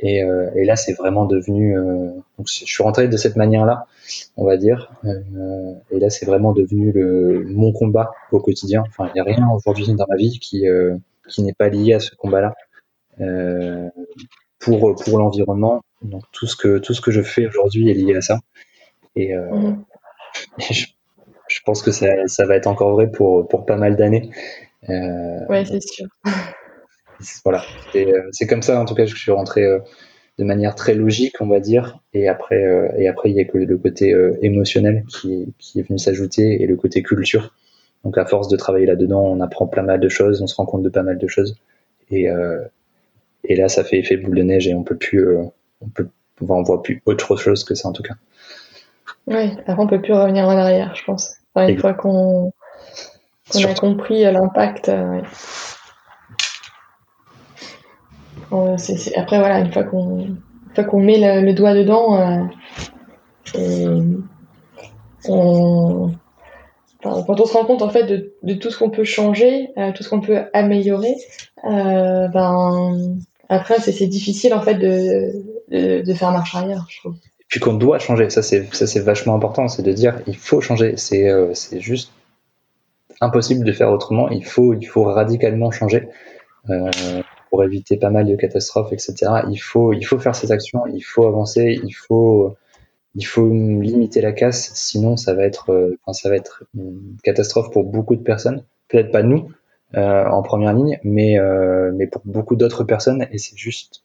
[0.00, 1.76] Et, euh, et là, c'est vraiment devenu.
[1.76, 3.86] Euh, donc, je suis rentré de cette manière-là,
[4.36, 4.92] on va dire.
[5.04, 8.84] Euh, et là, c'est vraiment devenu le, mon combat au quotidien.
[8.86, 10.66] Enfin, il n'y a rien aujourd'hui dans ma vie qui,
[11.28, 12.54] qui n'est pas lié à ce combat-là
[14.60, 15.82] pour pour l'environnement.
[16.02, 18.38] Donc, tout ce que tout ce que je fais aujourd'hui est lié à ça.
[19.16, 19.84] Et, mmh.
[20.70, 20.86] je,
[21.48, 24.30] je, pense que ça, ça va être encore vrai pour pour pas mal d'années.
[24.88, 26.06] Euh, ouais, c'est sûr
[27.44, 27.62] voilà,
[28.32, 29.78] c'est comme ça en tout cas que je suis rentré, euh,
[30.38, 31.98] de manière très logique, on va dire.
[32.14, 35.80] Et après, euh, et après, il y a que le côté euh, émotionnel qui, qui,
[35.80, 37.54] est venu s'ajouter et le côté culture.
[38.04, 40.66] Donc, à force de travailler là-dedans, on apprend plein mal de choses, on se rend
[40.66, 41.58] compte de pas mal de choses.
[42.10, 42.60] Et, euh,
[43.42, 45.26] et là, ça fait effet boule de neige et on peut plus,
[45.80, 46.08] on peut,
[46.40, 48.14] on voit plus autre chose que ça en tout cas.
[49.26, 51.34] Oui, après, on peut plus revenir en arrière, je pense.
[51.56, 52.52] une fois qu'on
[53.54, 54.90] a compris l'impact.
[58.50, 62.48] Après, voilà, une fois qu'on met le, doigt dedans,
[63.56, 64.12] euh,
[67.02, 69.92] quand on se rend compte en fait de, de tout ce qu'on peut changer, euh,
[69.92, 71.16] tout ce qu'on peut améliorer,
[71.64, 77.14] euh, ben après c'est difficile en fait de, de, faire marche arrière, je trouve.
[77.40, 80.36] Et puis qu'on doit changer, ça c'est ça c'est vachement important, c'est de dire il
[80.36, 82.12] faut changer, c'est c'est juste
[83.20, 86.08] impossible de faire autrement, il faut il faut radicalement changer
[87.50, 89.14] pour éviter pas mal de catastrophes, etc.
[89.50, 92.56] Il faut, il faut faire ces actions, il faut avancer, il faut,
[93.14, 97.70] il faut limiter la casse, sinon ça va être, euh, ça va être une catastrophe
[97.70, 98.64] pour beaucoup de personnes.
[98.88, 99.50] Peut-être pas nous
[99.96, 104.04] euh, en première ligne, mais, euh, mais pour beaucoup d'autres personnes, et c'est juste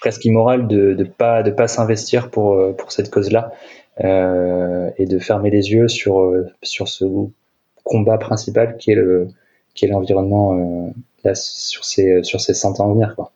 [0.00, 3.52] presque immoral de ne pas de pas s'investir pour pour cette cause-là
[4.00, 7.04] et de fermer les yeux sur sur ce
[7.84, 9.28] combat principal qui est le
[9.74, 10.92] qui est l'environnement
[11.34, 13.32] sur ces sur ces 100 ans à venir quoi.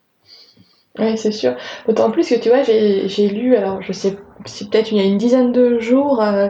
[0.99, 1.57] Oui, c'est sûr.
[1.87, 5.05] D'autant plus que tu vois, j'ai lu, alors je sais, c'est peut-être il y a
[5.05, 6.49] une dizaine de jours, euh,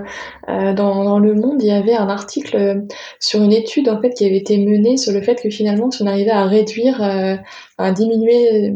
[0.48, 2.84] euh, dans, Le Monde, il y avait un article
[3.18, 6.02] sur une étude en fait qui avait été menée sur le fait que finalement, si
[6.02, 7.36] on arrivait à réduire, euh,
[7.78, 8.74] à diminuer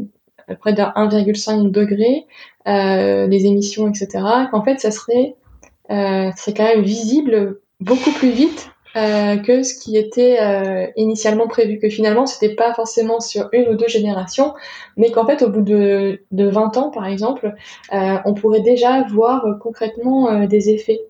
[0.60, 2.26] près de 1,5 degré
[2.66, 5.36] les émissions, etc., qu'en fait, ça serait,
[5.88, 11.78] serait quand même visible beaucoup plus vite euh, que ce qui était euh, initialement prévu,
[11.78, 14.54] que finalement c'était pas forcément sur une ou deux générations,
[14.96, 17.54] mais qu'en fait au bout de, de 20 ans par exemple,
[17.92, 21.00] euh, on pourrait déjà voir concrètement des effets.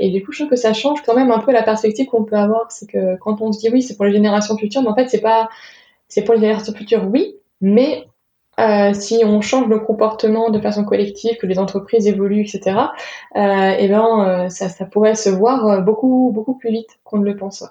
[0.00, 2.24] et du coup, je trouve que ça change quand même un peu la perspective qu'on
[2.24, 2.70] peut avoir.
[2.70, 5.08] C'est que quand on se dit oui, c'est pour les générations futures, mais en fait
[5.08, 5.48] c'est pas,
[6.08, 8.06] c'est pour les générations futures, oui, mais
[8.58, 12.78] euh, si on change nos comportements de façon collective, que les entreprises évoluent, etc.,
[13.36, 17.18] euh, eh ben, euh, ça, ça, pourrait se voir euh, beaucoup, beaucoup plus vite qu'on
[17.18, 17.64] ne le pense.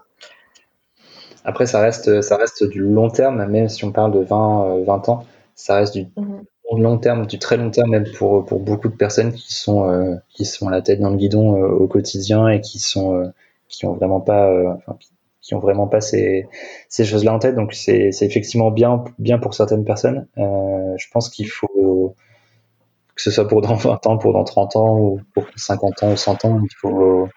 [1.43, 5.09] Après, ça reste, ça reste du long terme, même si on parle de 20, 20
[5.09, 6.43] ans, ça reste du mhm.
[6.77, 10.45] long terme, du très long terme, même pour, pour beaucoup de personnes qui sont, qui
[10.45, 13.31] sont à la tête dans le guidon au quotidien et qui sont,
[13.69, 15.09] qui ont vraiment pas, enfin, qui
[15.53, 16.47] ont vraiment pas ces,
[16.89, 17.55] choses-là en tête.
[17.55, 19.03] Donc c'est effectivement bien,
[19.41, 20.27] pour certaines personnes.
[20.37, 22.15] Euh, je pense qu'il faut
[23.15, 26.11] que ce soit pour dans 20 ans, pour dans 30 ans, ou pour 50 ans
[26.11, 27.29] ou 100 ans, il faut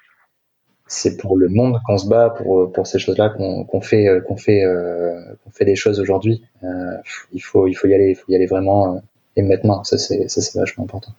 [0.90, 6.01] c'est pour le monde qu'on se bat pour ces choses-là euh, qu'on fait des choses
[6.01, 6.42] aujourd'hui.
[6.64, 6.97] Euh,
[7.33, 9.03] il faut y aller, il faut y aller vraiment
[9.37, 9.85] et maintenant.
[9.85, 11.12] Ça c'est ça c'est vachement important.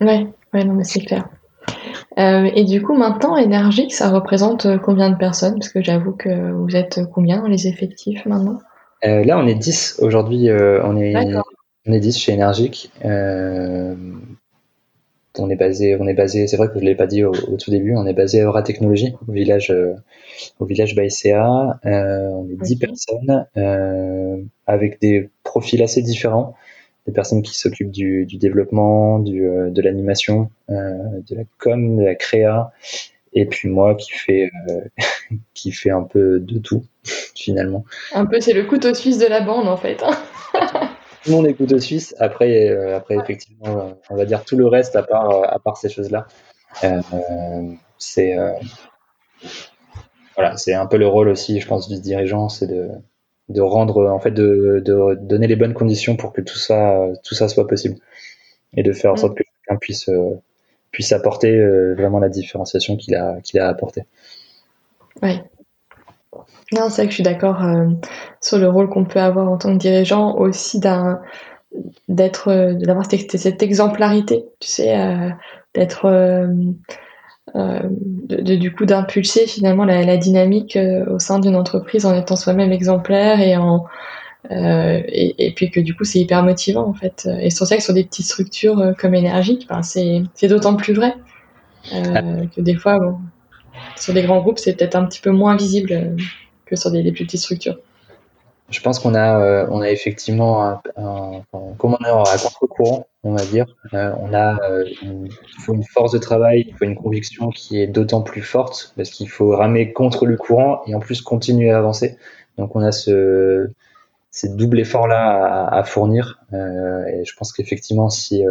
[0.00, 1.28] Ouais, ouais non mais c'est clair.
[2.18, 5.54] Euh, et du coup, maintenant, Énergique, ça représente euh, combien de personnes?
[5.54, 8.58] Parce que j'avoue que vous êtes combien dans les effectifs maintenant?
[9.04, 10.48] Euh, Là, on est 10 aujourd'hui.
[10.50, 11.14] on, est,
[11.86, 12.90] on est 10 chez Énergique.
[13.04, 13.96] on
[15.50, 16.46] est basé, on est basé.
[16.46, 17.94] C'est vrai que je l'ai pas dit au, tout début.
[17.94, 19.70] On est basé à Aura Technologies, au village,
[20.58, 21.78] au village Baïséa.
[21.84, 23.46] on est 10 personnes
[24.66, 26.54] avec des profils assez différents
[27.06, 30.92] des personnes qui s'occupent du, du, développement, du, euh, de l'animation, euh,
[31.28, 32.72] de la com, de la créa,
[33.32, 34.80] et puis moi qui fais euh,
[35.54, 36.84] qui fait un peu de tout
[37.34, 37.84] finalement.
[38.12, 40.02] Un peu, c'est le couteau suisse de la bande en fait.
[40.02, 40.16] Hein.
[41.22, 42.14] tout le monde est couteau suisse.
[42.18, 46.26] Après, après effectivement, on va dire tout le reste à part à part ces choses-là.
[47.98, 48.36] c'est
[50.36, 52.90] voilà, c'est un peu le rôle aussi, je pense, du dirigeant, c'est de
[53.48, 57.34] de rendre en fait de, de, donner les bonnes conditions pour que tout ça tout
[57.34, 57.96] ça soit possible
[58.76, 59.18] et de faire en mm.
[59.18, 60.34] sorte que chacun puisse euh,
[60.90, 64.02] puisse apporter euh, vraiment la différenciation qu'il a qu'il a apporté.
[65.22, 65.40] Oui.
[66.72, 67.86] Non, c'est vrai que je suis d'accord euh,
[68.40, 71.20] sur le rôle qu'on peut avoir en tant que dirigeant aussi d'un
[72.08, 74.96] d'être d'avoir cette, cette, exemplarité, tu sais,
[75.76, 76.48] d'être euh,
[77.54, 82.72] de, du coup d'impulser finalement la, dynamique euh, au sein d'une entreprise en étant soi-même
[82.72, 83.84] exemplaire et en
[84.50, 87.28] euh, et, puis que du coup c'est hyper motivant en fait.
[87.40, 90.92] Et c'est pour ça que sur des petites structures comme énergique ben, c'est d'autant plus
[90.92, 91.14] vrai
[91.90, 92.98] que des fois
[93.96, 96.16] sur des grands groupes c'est peut-être un petit peu moins visible
[96.64, 97.78] que sur des, des petites structures
[98.68, 101.42] je pense qu'on a, euh, on a effectivement, un, un,
[101.78, 105.28] comme on est à contre-courant, on va dire, euh, on a euh, une,
[105.60, 109.10] faut une force de travail, il faut une conviction qui est d'autant plus forte parce
[109.10, 112.18] qu'il faut ramer contre le courant et en plus continuer à avancer.
[112.58, 113.68] Donc on a ce,
[114.44, 116.40] double effort là à, fournir.
[116.52, 118.44] et je pense qu'effectivement, si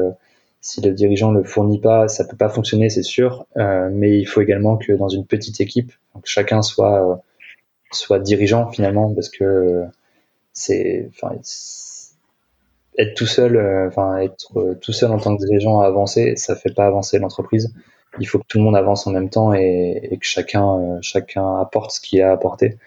[0.61, 3.45] si le dirigeant ne le fournit pas, ça peut pas fonctionner, c'est sûr.
[3.55, 5.91] mais il faut également que dans une petite équipe,
[6.23, 7.21] chacun soit
[7.91, 9.85] soit dirigeant finalement, parce que
[10.55, 11.35] c'est, enfin,
[12.97, 16.35] être tout seul, euh, enfin être euh, tout seul en tant que dirigeant à avancer,
[16.37, 17.73] ça fait pas avancer l'entreprise.
[18.19, 21.57] Il faut que tout le monde avance en même temps et, que chacun, euh, chacun
[21.57, 22.77] apporte ce qu'il a apporté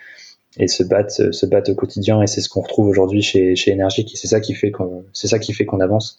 [0.58, 2.22] et se battre, se battre au quotidien.
[2.22, 4.10] Et c'est ce qu'on retrouve aujourd'hui chez, chez Energic.
[4.16, 6.18] c'est ça qui fait qu'on, c'est ça qui fait qu'on avance.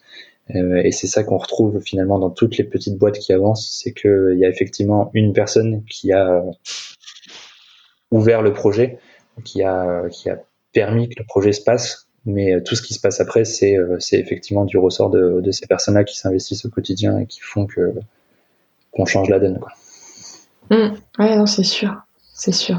[0.50, 4.38] et c'est ça qu'on retrouve finalement dans toutes les petites boîtes qui avancent, c'est qu'il
[4.38, 6.44] y a effectivement une personne qui a
[8.12, 9.00] ouvert le projet,
[9.44, 10.40] qui a, qui a
[10.80, 13.78] permis que le projet se passe, mais euh, tout ce qui se passe après, c'est
[13.78, 17.68] euh, effectivement du ressort de, ces personnes-là qui s'investissent au quotidien et qui font
[18.92, 19.60] qu'on change la donne.
[19.60, 19.74] Quoi.
[20.70, 20.94] Mmh.
[21.20, 21.94] ouais, non, c'est sûr,
[22.34, 22.78] c'est sûr.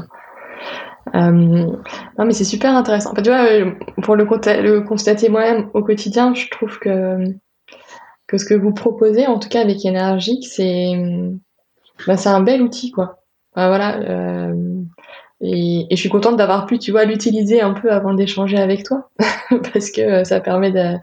[1.13, 3.13] Euh, non, mais c'est super intéressant.
[3.13, 3.45] tu vois,
[4.01, 7.17] pour le, constater moi-même au quotidien, je trouve que
[8.27, 10.93] que ce que vous proposez, en tout cas avec Énergique, c'est
[12.15, 13.19] c'est un bel outil, quoi.
[13.55, 14.53] Bah, voilà.
[15.41, 19.09] Et, je suis contente d'avoir pu, tu vois, l'utiliser un peu avant d'échanger avec toi,
[19.73, 20.97] parce que ça permet, de,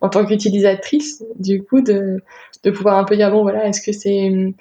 [0.00, 2.22] en tant qu'utilisatrice, du coup, de,
[2.74, 4.54] pouvoir un peu dire bon, voilà, est-ce que c'est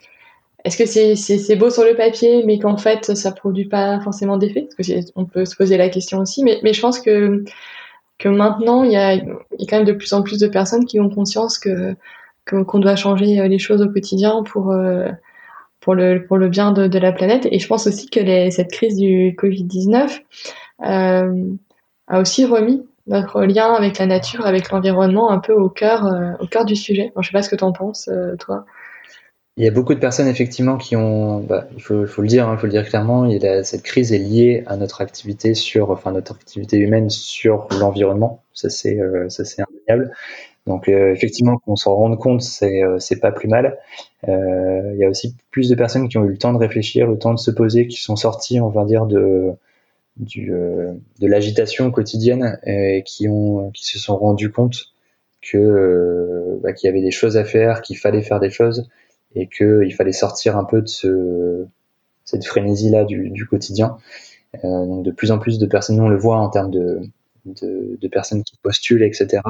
[0.64, 4.68] est-ce que c'est beau sur le papier, mais qu'en fait ça produit pas forcément d'effet?
[4.78, 7.44] Parce que on peut se poser la question aussi, mais, je pense que
[8.26, 11.58] maintenant il y a, quand même de plus en plus de personnes qui ont conscience
[11.58, 11.96] que
[12.46, 15.08] qu'on doit changer les choses au quotidien pour euh,
[15.82, 17.48] pour le, pour le bien de, de, la planète.
[17.52, 20.22] Et je pense aussi que cette crise du Covid-19
[20.86, 21.46] euh,
[22.08, 26.32] a aussi remis notre lien avec la nature, avec l'environnement un peu au cœur, euh,
[26.40, 27.12] au cœur du sujet.
[27.20, 28.66] je sais pas ce que tu en penses, euh, toi.
[29.58, 32.50] Il y a beaucoup de personnes effectivement qui ont, bah, il faut, le dire, il
[32.50, 33.30] hein, faut le dire clairement,
[33.64, 38.44] cette crise est liée à notre activité sur, enfin notre activité humaine sur l'environnement.
[38.54, 40.14] Ça c'est, euh, ça c'est indéniable.
[40.68, 43.80] Donc euh, effectivement, qu'on s'en rende compte, c'est euh, c'est pas plus mal.
[44.28, 47.08] Euh, il y a aussi plus de personnes qui ont eu le temps de réfléchir,
[47.08, 49.52] le temps de se poser, qui sont sorties, on va dire, de
[50.18, 50.52] du,
[51.20, 54.94] de l'agitation quotidienne et qui ont qui se sont rendus compte
[55.42, 58.90] que bah, qu'il y avait des choses à faire, qu'il fallait faire des choses
[59.36, 61.66] et qu'il fallait sortir un peu de ce
[62.26, 63.98] cette frénésie là du, du quotidien.
[64.64, 67.02] donc de plus en plus de personnes, on le voit en termes de,
[67.46, 69.42] de, de personnes qui postulent, etc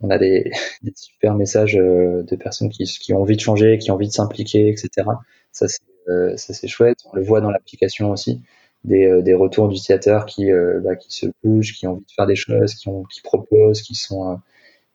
[0.00, 0.50] on a des,
[0.82, 4.08] des super messages euh, de personnes qui, qui, ont envie de changer, qui ont envie
[4.08, 5.06] de s'impliquer, etc.
[5.52, 6.98] Ça c'est euh, ça c'est chouette.
[7.12, 8.42] On le voit dans l'application aussi,
[8.84, 10.50] des, euh, des retours d'utilisateurs qui
[10.82, 13.82] bah, qui se bougent, qui ont envie de faire des choses, qui ont qui proposent,
[13.82, 14.40] qui sont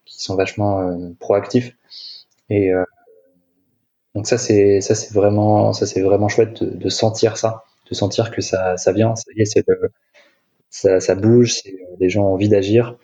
[0.06, 1.76] qui sont vachement proactifs.
[2.49, 2.72] Et
[4.14, 4.80] donc ça c'est
[5.14, 9.16] vraiment vraiment chouette de, de, sentir ça, de sentir que ça ça vient.
[9.16, 9.66] Ça y est, c'est
[10.70, 11.62] ça, ça bouge,
[11.99, 12.97] les gens ont envie d'agir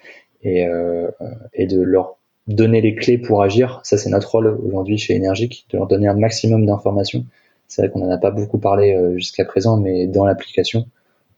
[0.44, 1.10] et, euh,
[1.54, 2.18] et de leur
[2.48, 3.82] donner les clés pour agir.
[3.84, 7.26] Ça, c'est notre rôle aujourd'hui chez Energic, de leur donner un maximum d'informations.
[7.68, 10.86] C'est vrai qu'on n'en a pas beaucoup parlé euh, jusqu'à présent, mais dans l'application,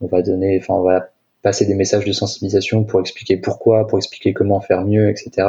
[0.02, 1.10] on va donner, enfin, on va
[1.42, 5.48] passer des messages de sensibilisation pour expliquer pourquoi, pour expliquer comment faire mieux, etc.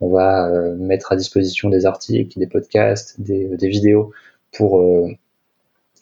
[0.00, 4.12] On va euh, mettre à disposition des articles, des podcasts, des, des vidéos
[4.52, 5.08] pour, euh,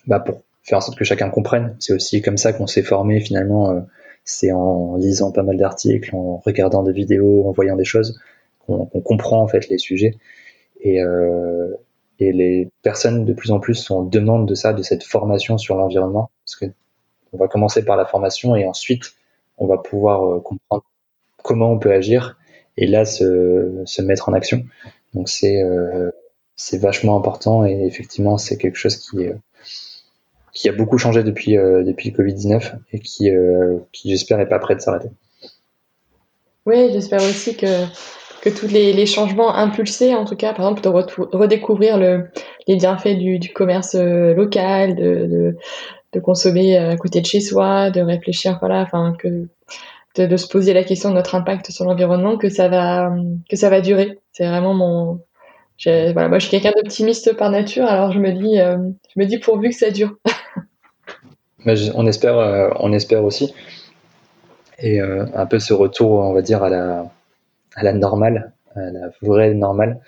[0.06, 1.76] bah, pour faire en sorte que chacun comprenne.
[1.78, 3.84] C'est aussi comme ça qu'on s'est formé finalement
[4.24, 8.20] c'est en lisant pas mal d'articles, en regardant des vidéos, en voyant des choses,
[8.66, 10.16] qu'on comprend en fait les sujets.
[10.80, 11.74] Et, euh,
[12.18, 15.58] et les personnes de plus en plus sont en demande de ça, de cette formation
[15.58, 16.66] sur l'environnement, parce que
[17.32, 19.14] on va commencer par la formation et ensuite
[19.58, 20.84] on va pouvoir euh, comprendre
[21.42, 22.38] comment on peut agir
[22.76, 24.64] et là se, se mettre en action.
[25.14, 26.10] Donc c'est euh,
[26.56, 29.26] c'est vachement important et effectivement c'est quelque chose qui
[30.54, 34.46] qui a beaucoup changé depuis, euh, depuis le Covid-19 et qui, euh, qui j'espère, n'est
[34.46, 35.08] pas prêt de s'arrêter.
[36.64, 37.84] Oui, j'espère aussi que,
[38.40, 42.30] que tous les, les, changements impulsés, en tout cas, par exemple, de redécouvrir le,
[42.68, 45.56] les bienfaits du, du commerce euh, local, de, de,
[46.12, 49.28] de, consommer à côté de chez soi, de réfléchir, voilà, enfin, que,
[50.16, 53.12] de, de, se poser la question de notre impact sur l'environnement, que ça va,
[53.50, 54.20] que ça va durer.
[54.32, 55.20] C'est vraiment mon,
[55.84, 59.38] voilà, moi je suis quelqu'un d'optimiste par nature, alors je me dis, je me dis
[59.38, 60.16] pourvu que ça dure.
[61.66, 63.54] on espère, euh, on espère aussi.
[64.78, 67.10] Et euh, un peu ce retour, on va dire, à la,
[67.76, 70.00] à la normale, à la vraie normale,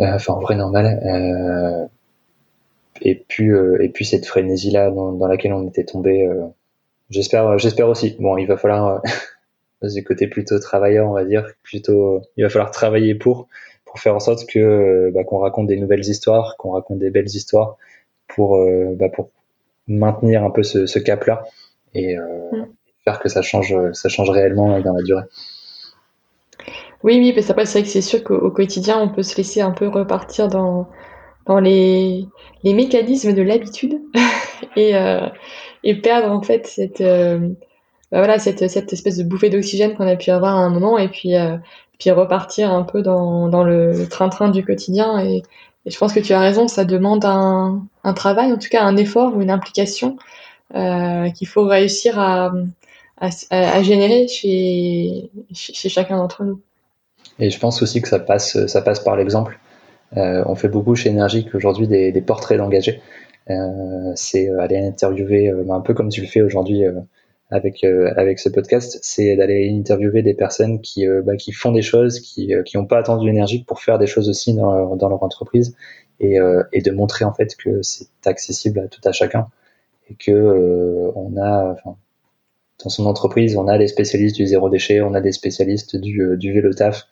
[0.00, 1.88] euh, enfin vraie normale.
[3.02, 6.28] et puis, et puis cette frénésie là dans, laquelle on était tombé.
[7.10, 8.16] j'espère, j'espère aussi.
[8.18, 9.02] Bon, il va falloir
[9.82, 13.48] du côté plutôt travailleur, on va dire, plutôt, il va falloir travailler pour,
[13.84, 17.26] pour faire en sorte que bah, qu'on raconte des nouvelles histoires, qu'on raconte des belles
[17.26, 17.76] histoires,
[18.28, 18.58] pour,
[18.96, 19.30] bah, pour
[19.90, 21.44] maintenir un peu ce, ce cap-là
[21.94, 22.22] et euh,
[22.52, 22.66] mm.
[23.04, 25.24] faire que ça change, ça change réellement dans la durée.
[27.02, 29.70] Oui, oui, mais c'est vrai que c'est sûr qu'au quotidien, on peut se laisser un
[29.70, 30.86] peu repartir dans,
[31.46, 32.26] dans les,
[32.62, 34.00] les mécanismes de l'habitude
[34.76, 35.26] et, euh,
[35.82, 37.38] et perdre en fait cette, euh,
[38.12, 40.98] bah voilà, cette, cette espèce de bouffée d'oxygène qu'on a pu avoir à un moment
[40.98, 41.56] et puis, euh,
[41.98, 45.18] puis repartir un peu dans, dans le train-train du quotidien.
[45.20, 45.42] Et,
[45.90, 49.36] je pense que tu as raison, ça demande un, travail, en tout cas un effort
[49.36, 50.16] ou une implication
[50.74, 52.52] euh, qu'il faut réussir à,
[53.82, 56.60] générer chez, chacun d'entre nous.
[57.38, 59.58] Et je pense aussi que ça passe, ça passe par l'exemple.
[60.16, 63.00] Euh, on fait beaucoup chez Énergique aujourd'hui des, portraits d'engagés.
[63.48, 66.84] Euh, c'est aller interviewer, un peu comme tu le fais aujourd'hui
[67.50, 71.82] avec euh, avec ce podcast, c'est d'aller interviewer des personnes qui bah, qui font des
[71.82, 75.08] choses, qui qui n'ont pas attendu Énergique pour faire des choses aussi dans leur, dans
[75.08, 75.76] leur entreprise
[76.20, 76.36] et,
[76.72, 79.48] et de montrer en fait que c'est accessible à tout à chacun
[80.10, 81.96] et que on a enfin,
[82.82, 86.36] dans son entreprise, on a des spécialistes du zéro déchet, on a des spécialistes du,
[86.36, 87.06] du vélo taf,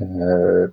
[0.00, 0.68] euh,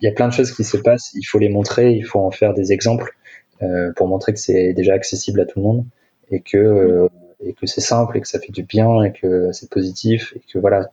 [0.00, 1.12] il y a plein de choses qui se passent.
[1.14, 3.16] Il faut les montrer, il faut en faire des exemples
[3.62, 5.84] euh, pour montrer que c'est déjà accessible à tout le monde
[6.30, 7.08] et que euh,
[7.44, 10.40] et que c'est simple et que ça fait du bien et que c'est positif et
[10.52, 10.90] que voilà,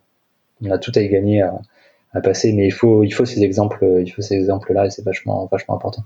[0.63, 2.53] on a tout à y gagner à, passer.
[2.53, 5.47] Mais il faut il faut ces exemples, il faut ces exemples là et c'est vachement
[5.51, 6.03] vachement important.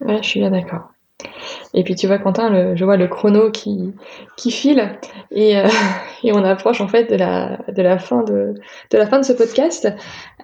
[0.00, 0.90] Ouais, je suis bien d'accord.
[1.74, 3.92] Et puis tu vois Quentin, je vois le chrono qui,
[4.36, 4.98] qui file
[5.30, 5.68] et, euh,
[6.22, 8.54] et on approche en fait de la, de la, fin, de,
[8.90, 9.86] de la fin de ce podcast.
[9.86, 9.92] Euh,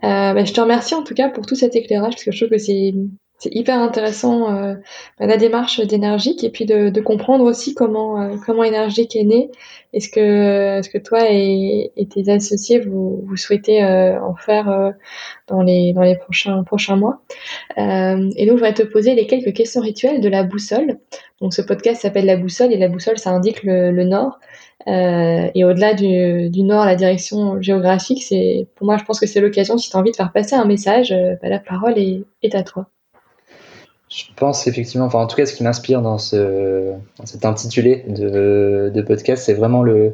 [0.02, 2.50] bah, je te remercie en tout cas pour tout cet éclairage parce que je trouve
[2.50, 2.94] que c'est
[3.41, 4.74] c'est hyper intéressant euh,
[5.18, 9.51] la démarche d'énergique et puis de, de, comprendre aussi comment euh, comment énergique est né.
[9.95, 14.68] Est-ce que est-ce que toi et, et, tes associés vous, vous souhaitez euh, en faire
[14.68, 14.91] euh,
[15.49, 17.22] dans les dans les prochains prochains mois?
[17.78, 20.99] Euh, Et donc je voudrais te poser les quelques questions rituelles de la boussole.
[21.41, 24.38] Donc ce podcast s'appelle la boussole et la boussole ça indique le, le nord.
[24.86, 29.41] et au-delà du, du, nord, la direction géographique, c'est pour moi, je pense que c'est
[29.41, 32.55] l'occasion, si tu as envie de faire passer un message, bah, la parole est, est
[32.55, 32.86] à toi.
[34.11, 36.92] Je pense effectivement, enfin en tout cas ce qui m'inspire dans, ce,
[37.24, 40.12] cet intitulé de, de podcast, c'est vraiment le,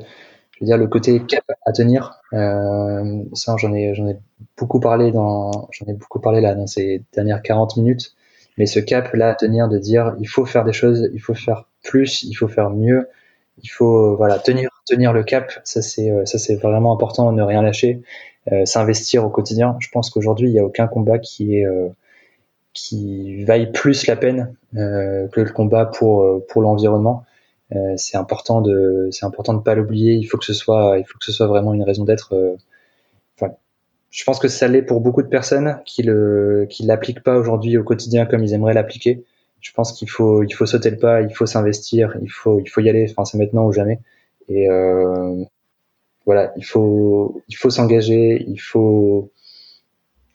[0.56, 2.20] je veux dire, le côté cap à tenir.
[2.32, 4.18] Euh, ça, j'en ai, j'en ai
[4.56, 8.14] beaucoup parlé dans, j'en ai beaucoup parlé là dans ces dernières 40 minutes.
[8.56, 11.34] Mais ce cap là à tenir, de dire, il faut faire des choses, il faut
[11.34, 13.08] faire plus, il faut faire mieux,
[13.62, 15.52] il faut, voilà, tenir, tenir le cap.
[15.64, 18.02] Ça c'est, ça c'est vraiment important, ne rien lâcher,
[18.52, 19.76] euh, s'investir au quotidien.
[19.80, 21.88] Je pense qu'aujourd'hui il n'y a aucun combat qui est euh,
[22.76, 27.24] qui vaille plus la peine euh, que le combat pour euh, pour l'environnement.
[27.74, 30.12] Euh, c'est important de c'est important de pas l'oublier.
[30.14, 32.56] Il faut que ce soit il faut que ce soit vraiment une raison d'être.
[33.36, 33.54] Enfin,
[34.10, 37.78] je pense que ça l'est pour beaucoup de personnes qui le qui l'appliquent pas aujourd'hui
[37.78, 39.24] au quotidien comme ils aimeraient l'appliquer.
[39.60, 42.68] Je pense qu'il faut il faut sauter le pas, il faut s'investir, il faut il
[42.68, 43.06] faut y aller.
[43.10, 44.00] Enfin, c'est maintenant ou jamais.
[44.48, 45.44] Et euh,
[46.26, 49.30] voilà, il faut il faut s'engager, il faut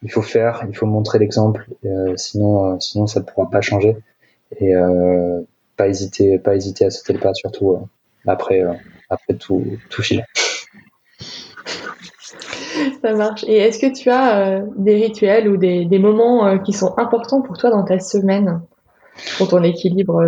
[0.04, 3.62] il faut faire, il faut montrer l'exemple, euh, sinon, euh, sinon ça ne pourra pas
[3.62, 3.98] changer.
[4.60, 5.42] Et euh,
[5.78, 7.88] pas hésiter, pas hésiter à sauter le pas, surtout
[8.28, 8.64] après,
[9.10, 10.24] après tout, tout filer.
[13.02, 13.44] Ça marche.
[13.46, 17.58] Et est-ce que tu as des rituels ou des, des moments qui sont importants pour
[17.58, 18.62] toi dans ta semaine,
[19.38, 20.22] pour ton équilibre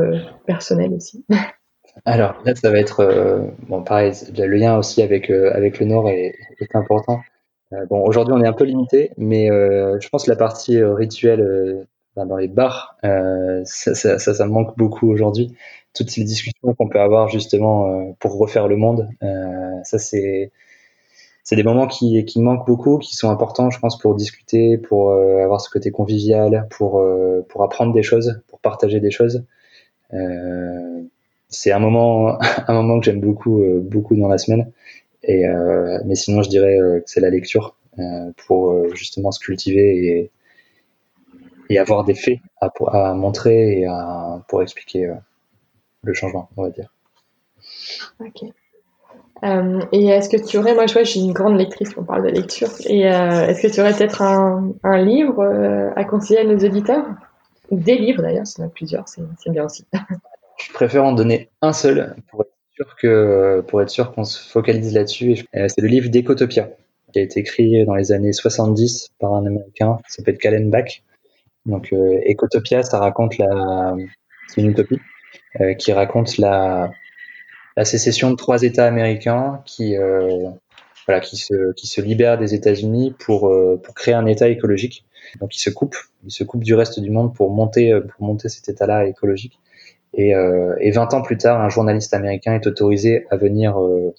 [0.46, 1.26] personnel aussi?
[2.06, 4.14] Alors là, ça va être bon, pareil.
[4.36, 7.20] Le lien aussi avec avec le Nord est, est important.
[7.74, 10.78] Euh, bon, aujourd'hui, on est un peu limité, mais euh, je pense que la partie
[10.78, 15.56] euh, rituelle ben, dans les bars, ça, ça, ça, me manque beaucoup aujourd'hui.
[15.94, 19.10] Toutes ces discussions qu'on peut avoir justement pour refaire le monde,
[19.84, 20.52] ça c'est
[21.44, 25.12] c'est des moments qui, qui manquent beaucoup, qui sont importants, je pense, pour discuter, pour
[25.12, 27.04] avoir ce côté convivial, pour,
[27.50, 29.44] pour apprendre des choses, pour partager des choses.
[31.50, 34.72] C'est un moment, un moment que j'aime beaucoup, beaucoup dans la semaine.
[35.24, 39.40] Et, euh, mais sinon, je dirais euh, que c'est la lecture euh, pour justement se
[39.40, 40.32] cultiver et,
[41.70, 45.14] et avoir des faits à, à montrer et à, pour expliquer
[46.04, 46.94] le changement, on va dire.
[48.20, 48.50] Ok.
[49.44, 52.04] Euh, et est-ce que tu aurais, moi je vois, je suis une grande lectrice, on
[52.04, 56.06] parle de lecture, et euh, est-ce que tu aurais peut-être un, un livre euh, à
[56.06, 57.06] conseiller à nos auditeurs?
[57.70, 59.86] Ou des livres d'ailleurs, s'il y en a plusieurs, c'est bien aussi.
[60.58, 62.43] je préfère en donner un seul pour
[63.00, 66.70] que pour être sûr qu'on se focalise là-dessus, euh, c'est le livre d'Ecotopia
[67.12, 71.04] qui a été écrit dans les années 70 par un Américain qui s'appelle Calen Bach.
[71.66, 73.96] Donc euh, Ecotopia, ça raconte la,
[74.58, 75.00] une utopie
[75.62, 76.92] euh, qui raconte la,
[77.84, 80.50] sécession de trois États américains qui euh,
[81.08, 85.06] voilà qui se qui se libèrent des États-Unis pour euh, pour créer un État écologique.
[85.40, 88.50] Donc ils se coupent, ils se coupent du reste du monde pour monter pour monter
[88.50, 89.60] cet État-là écologique.
[90.14, 94.14] Et, euh, et 20 ans plus tard, un journaliste américain est autorisé à venir euh,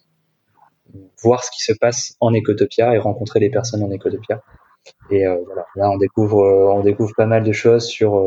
[1.22, 4.42] voir ce qui se passe en Ecotopia et rencontrer les personnes en Ecotopia.
[5.10, 6.42] Et voilà, là on découvre,
[6.74, 8.22] on découvre pas mal de choses sur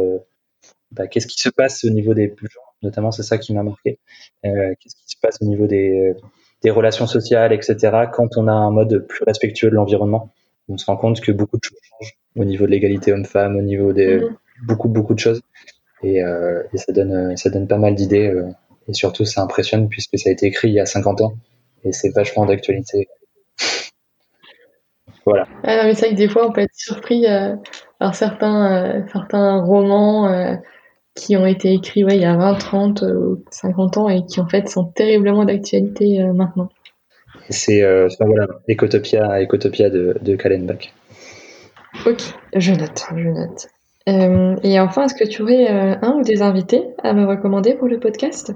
[0.91, 3.99] bah, qu'est-ce qui se passe au niveau des gens, notamment c'est ça qui m'a marqué.
[4.41, 6.15] qu'est-ce qui se passe au niveau des,
[6.63, 8.07] des relations sociales, etc.
[8.11, 10.33] Quand on a un mode plus respectueux de l'environnement,
[10.69, 13.61] on se rend compte que beaucoup de choses changent au niveau de l'égalité homme-femme, au
[13.61, 14.35] niveau des mhm.
[14.67, 15.41] beaucoup beaucoup de choses.
[16.03, 18.47] Et, euh, et, ça donne ça donne pas mal d'idées euh,
[18.87, 21.33] et surtout ça impressionne puisque ça a été écrit il y a 50 ans
[21.83, 23.07] et c'est vachement d'actualité.
[25.25, 25.47] voilà.
[25.63, 27.55] Ah non, mais c'est vrai que des fois on peut être surpris euh,
[27.99, 30.55] par certains euh, certains romans euh,
[31.15, 34.39] qui ont été écrits ouais, il y a 20, 30 ou 50 ans et qui
[34.39, 36.69] en fait sont terriblement d'actualité maintenant.
[37.49, 40.93] C'est euh, voilà, Ecotopia, Ecotopia de, de Kallenbach.
[42.05, 42.21] Ok,
[42.55, 43.67] je note, je note.
[44.07, 47.73] Euh, et enfin, est-ce que tu aurais euh, un ou des invités à me recommander
[47.73, 48.53] pour le podcast?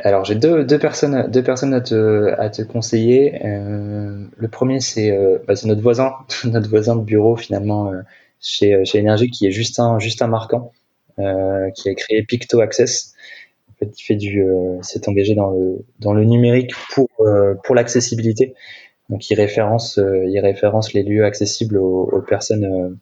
[0.00, 3.46] Alors, j'ai deux, personnes, deux personnes à te, conseiller.
[3.46, 5.16] Euh, le premier, c'est
[5.46, 6.12] bah, notre voisin,
[6.44, 7.92] notre voisin de bureau finalement
[8.40, 10.72] chez, chez qui est Justin, Justin Marquand,
[11.16, 13.14] qui a créé Picto Access.
[13.70, 14.44] En fait, il fait du,
[14.82, 17.08] s'est engagé dans le, dans le numérique pour,
[17.64, 18.54] pour l'accessibilité.
[19.08, 22.98] Donc, il référence, il référence les lieux accessibles aux personnes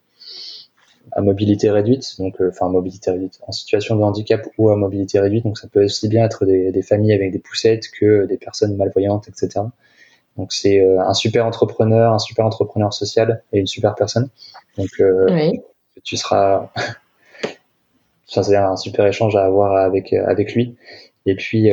[1.15, 5.21] à mobilité réduite, donc euh, enfin mobilité réduite, en situation de handicap ou à mobilité
[5.21, 5.45] réduite.
[5.45, 8.77] Donc ça peut aussi bien être des, des familles avec des poussettes que des personnes
[8.77, 9.67] malvoyantes, etc.
[10.37, 14.29] Donc c'est euh, un super entrepreneur, un super entrepreneur social et une super personne.
[14.77, 15.61] Donc euh, oui.
[16.03, 16.73] tu seras,
[18.27, 20.77] c'est un super échange à avoir avec avec lui.
[21.27, 21.71] Et puis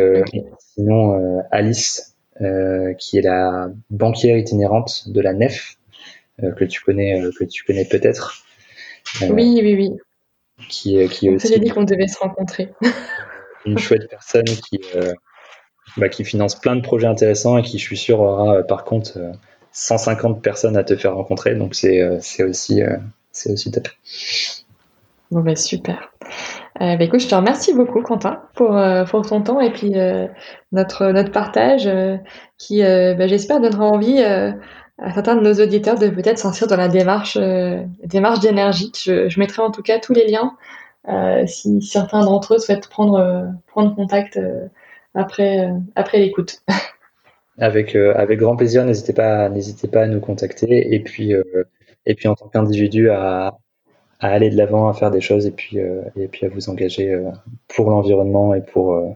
[0.60, 5.78] sinon Alice, qui est la banquière itinérante de la Nef,
[6.38, 8.46] que tu connais que tu connais peut-être.
[9.22, 9.92] Euh, oui, oui, oui.
[10.70, 11.60] Qui, qui aussi.
[11.60, 12.70] dit qu'on devait se rencontrer.
[13.66, 15.14] une chouette personne qui, euh,
[15.98, 18.84] bah, qui finance plein de projets intéressants et qui, je suis sûr, aura euh, par
[18.84, 19.20] contre
[19.72, 21.56] 150 personnes à te faire rencontrer.
[21.56, 22.82] Donc c'est aussi,
[23.32, 23.88] c'est aussi top.
[25.32, 26.12] Bon, bah, super.
[26.82, 28.80] Euh, bah, écoute, je te remercie beaucoup, Quentin, pour,
[29.10, 29.94] pour ton temps et puis
[30.72, 31.90] notre, notre partage
[32.58, 34.22] qui, bah, j'espère, donnera envie
[35.14, 38.92] certains de nos auditeurs de peut-être s'inscrire dans la démarche, euh, démarche d'énergie.
[38.96, 40.56] Je, mettrai en tout cas tous les liens
[41.10, 44.68] euh, si certains d'entre eux souhaitent prendre, euh, contact euh,
[45.16, 45.74] après,
[46.14, 46.62] l'écoute.
[47.58, 51.36] Avec, grand plaisir, n'hésitez pas, à nous contacter et puis,
[52.28, 53.58] en tant qu'individu à,
[54.20, 57.16] aller de l'avant, à faire des choses et puis, à vous engager
[57.68, 59.16] pour l'environnement et pour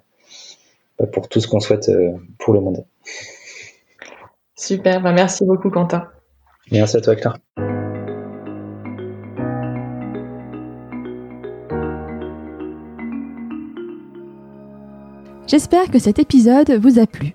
[1.29, 1.89] tout ce qu'on souhaite
[2.37, 2.85] pour le monde.
[4.57, 6.07] Super, bah, merci beaucoup Quentin.
[6.71, 7.37] Merci à toi Claire.
[15.47, 17.33] J'espère que cet épisode vous a plu.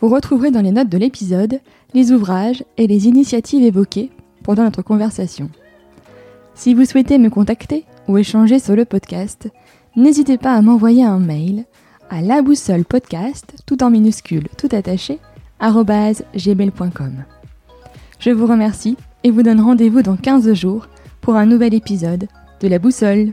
[0.00, 1.60] Vous retrouverez dans les notes de l'épisode
[1.92, 4.10] les ouvrages et les initiatives évoquées
[4.44, 5.50] pendant notre conversation.
[6.54, 9.48] Si vous souhaitez me contacter ou échanger sur le podcast,
[9.96, 11.64] n'hésitez pas à m'envoyer un mail
[12.10, 15.18] à la boussole podcast, tout en minuscule, tout attaché,
[16.36, 17.24] gmail.com.
[18.18, 20.88] Je vous remercie et vous donne rendez-vous dans 15 jours
[21.20, 22.26] pour un nouvel épisode
[22.60, 23.32] de La Boussole.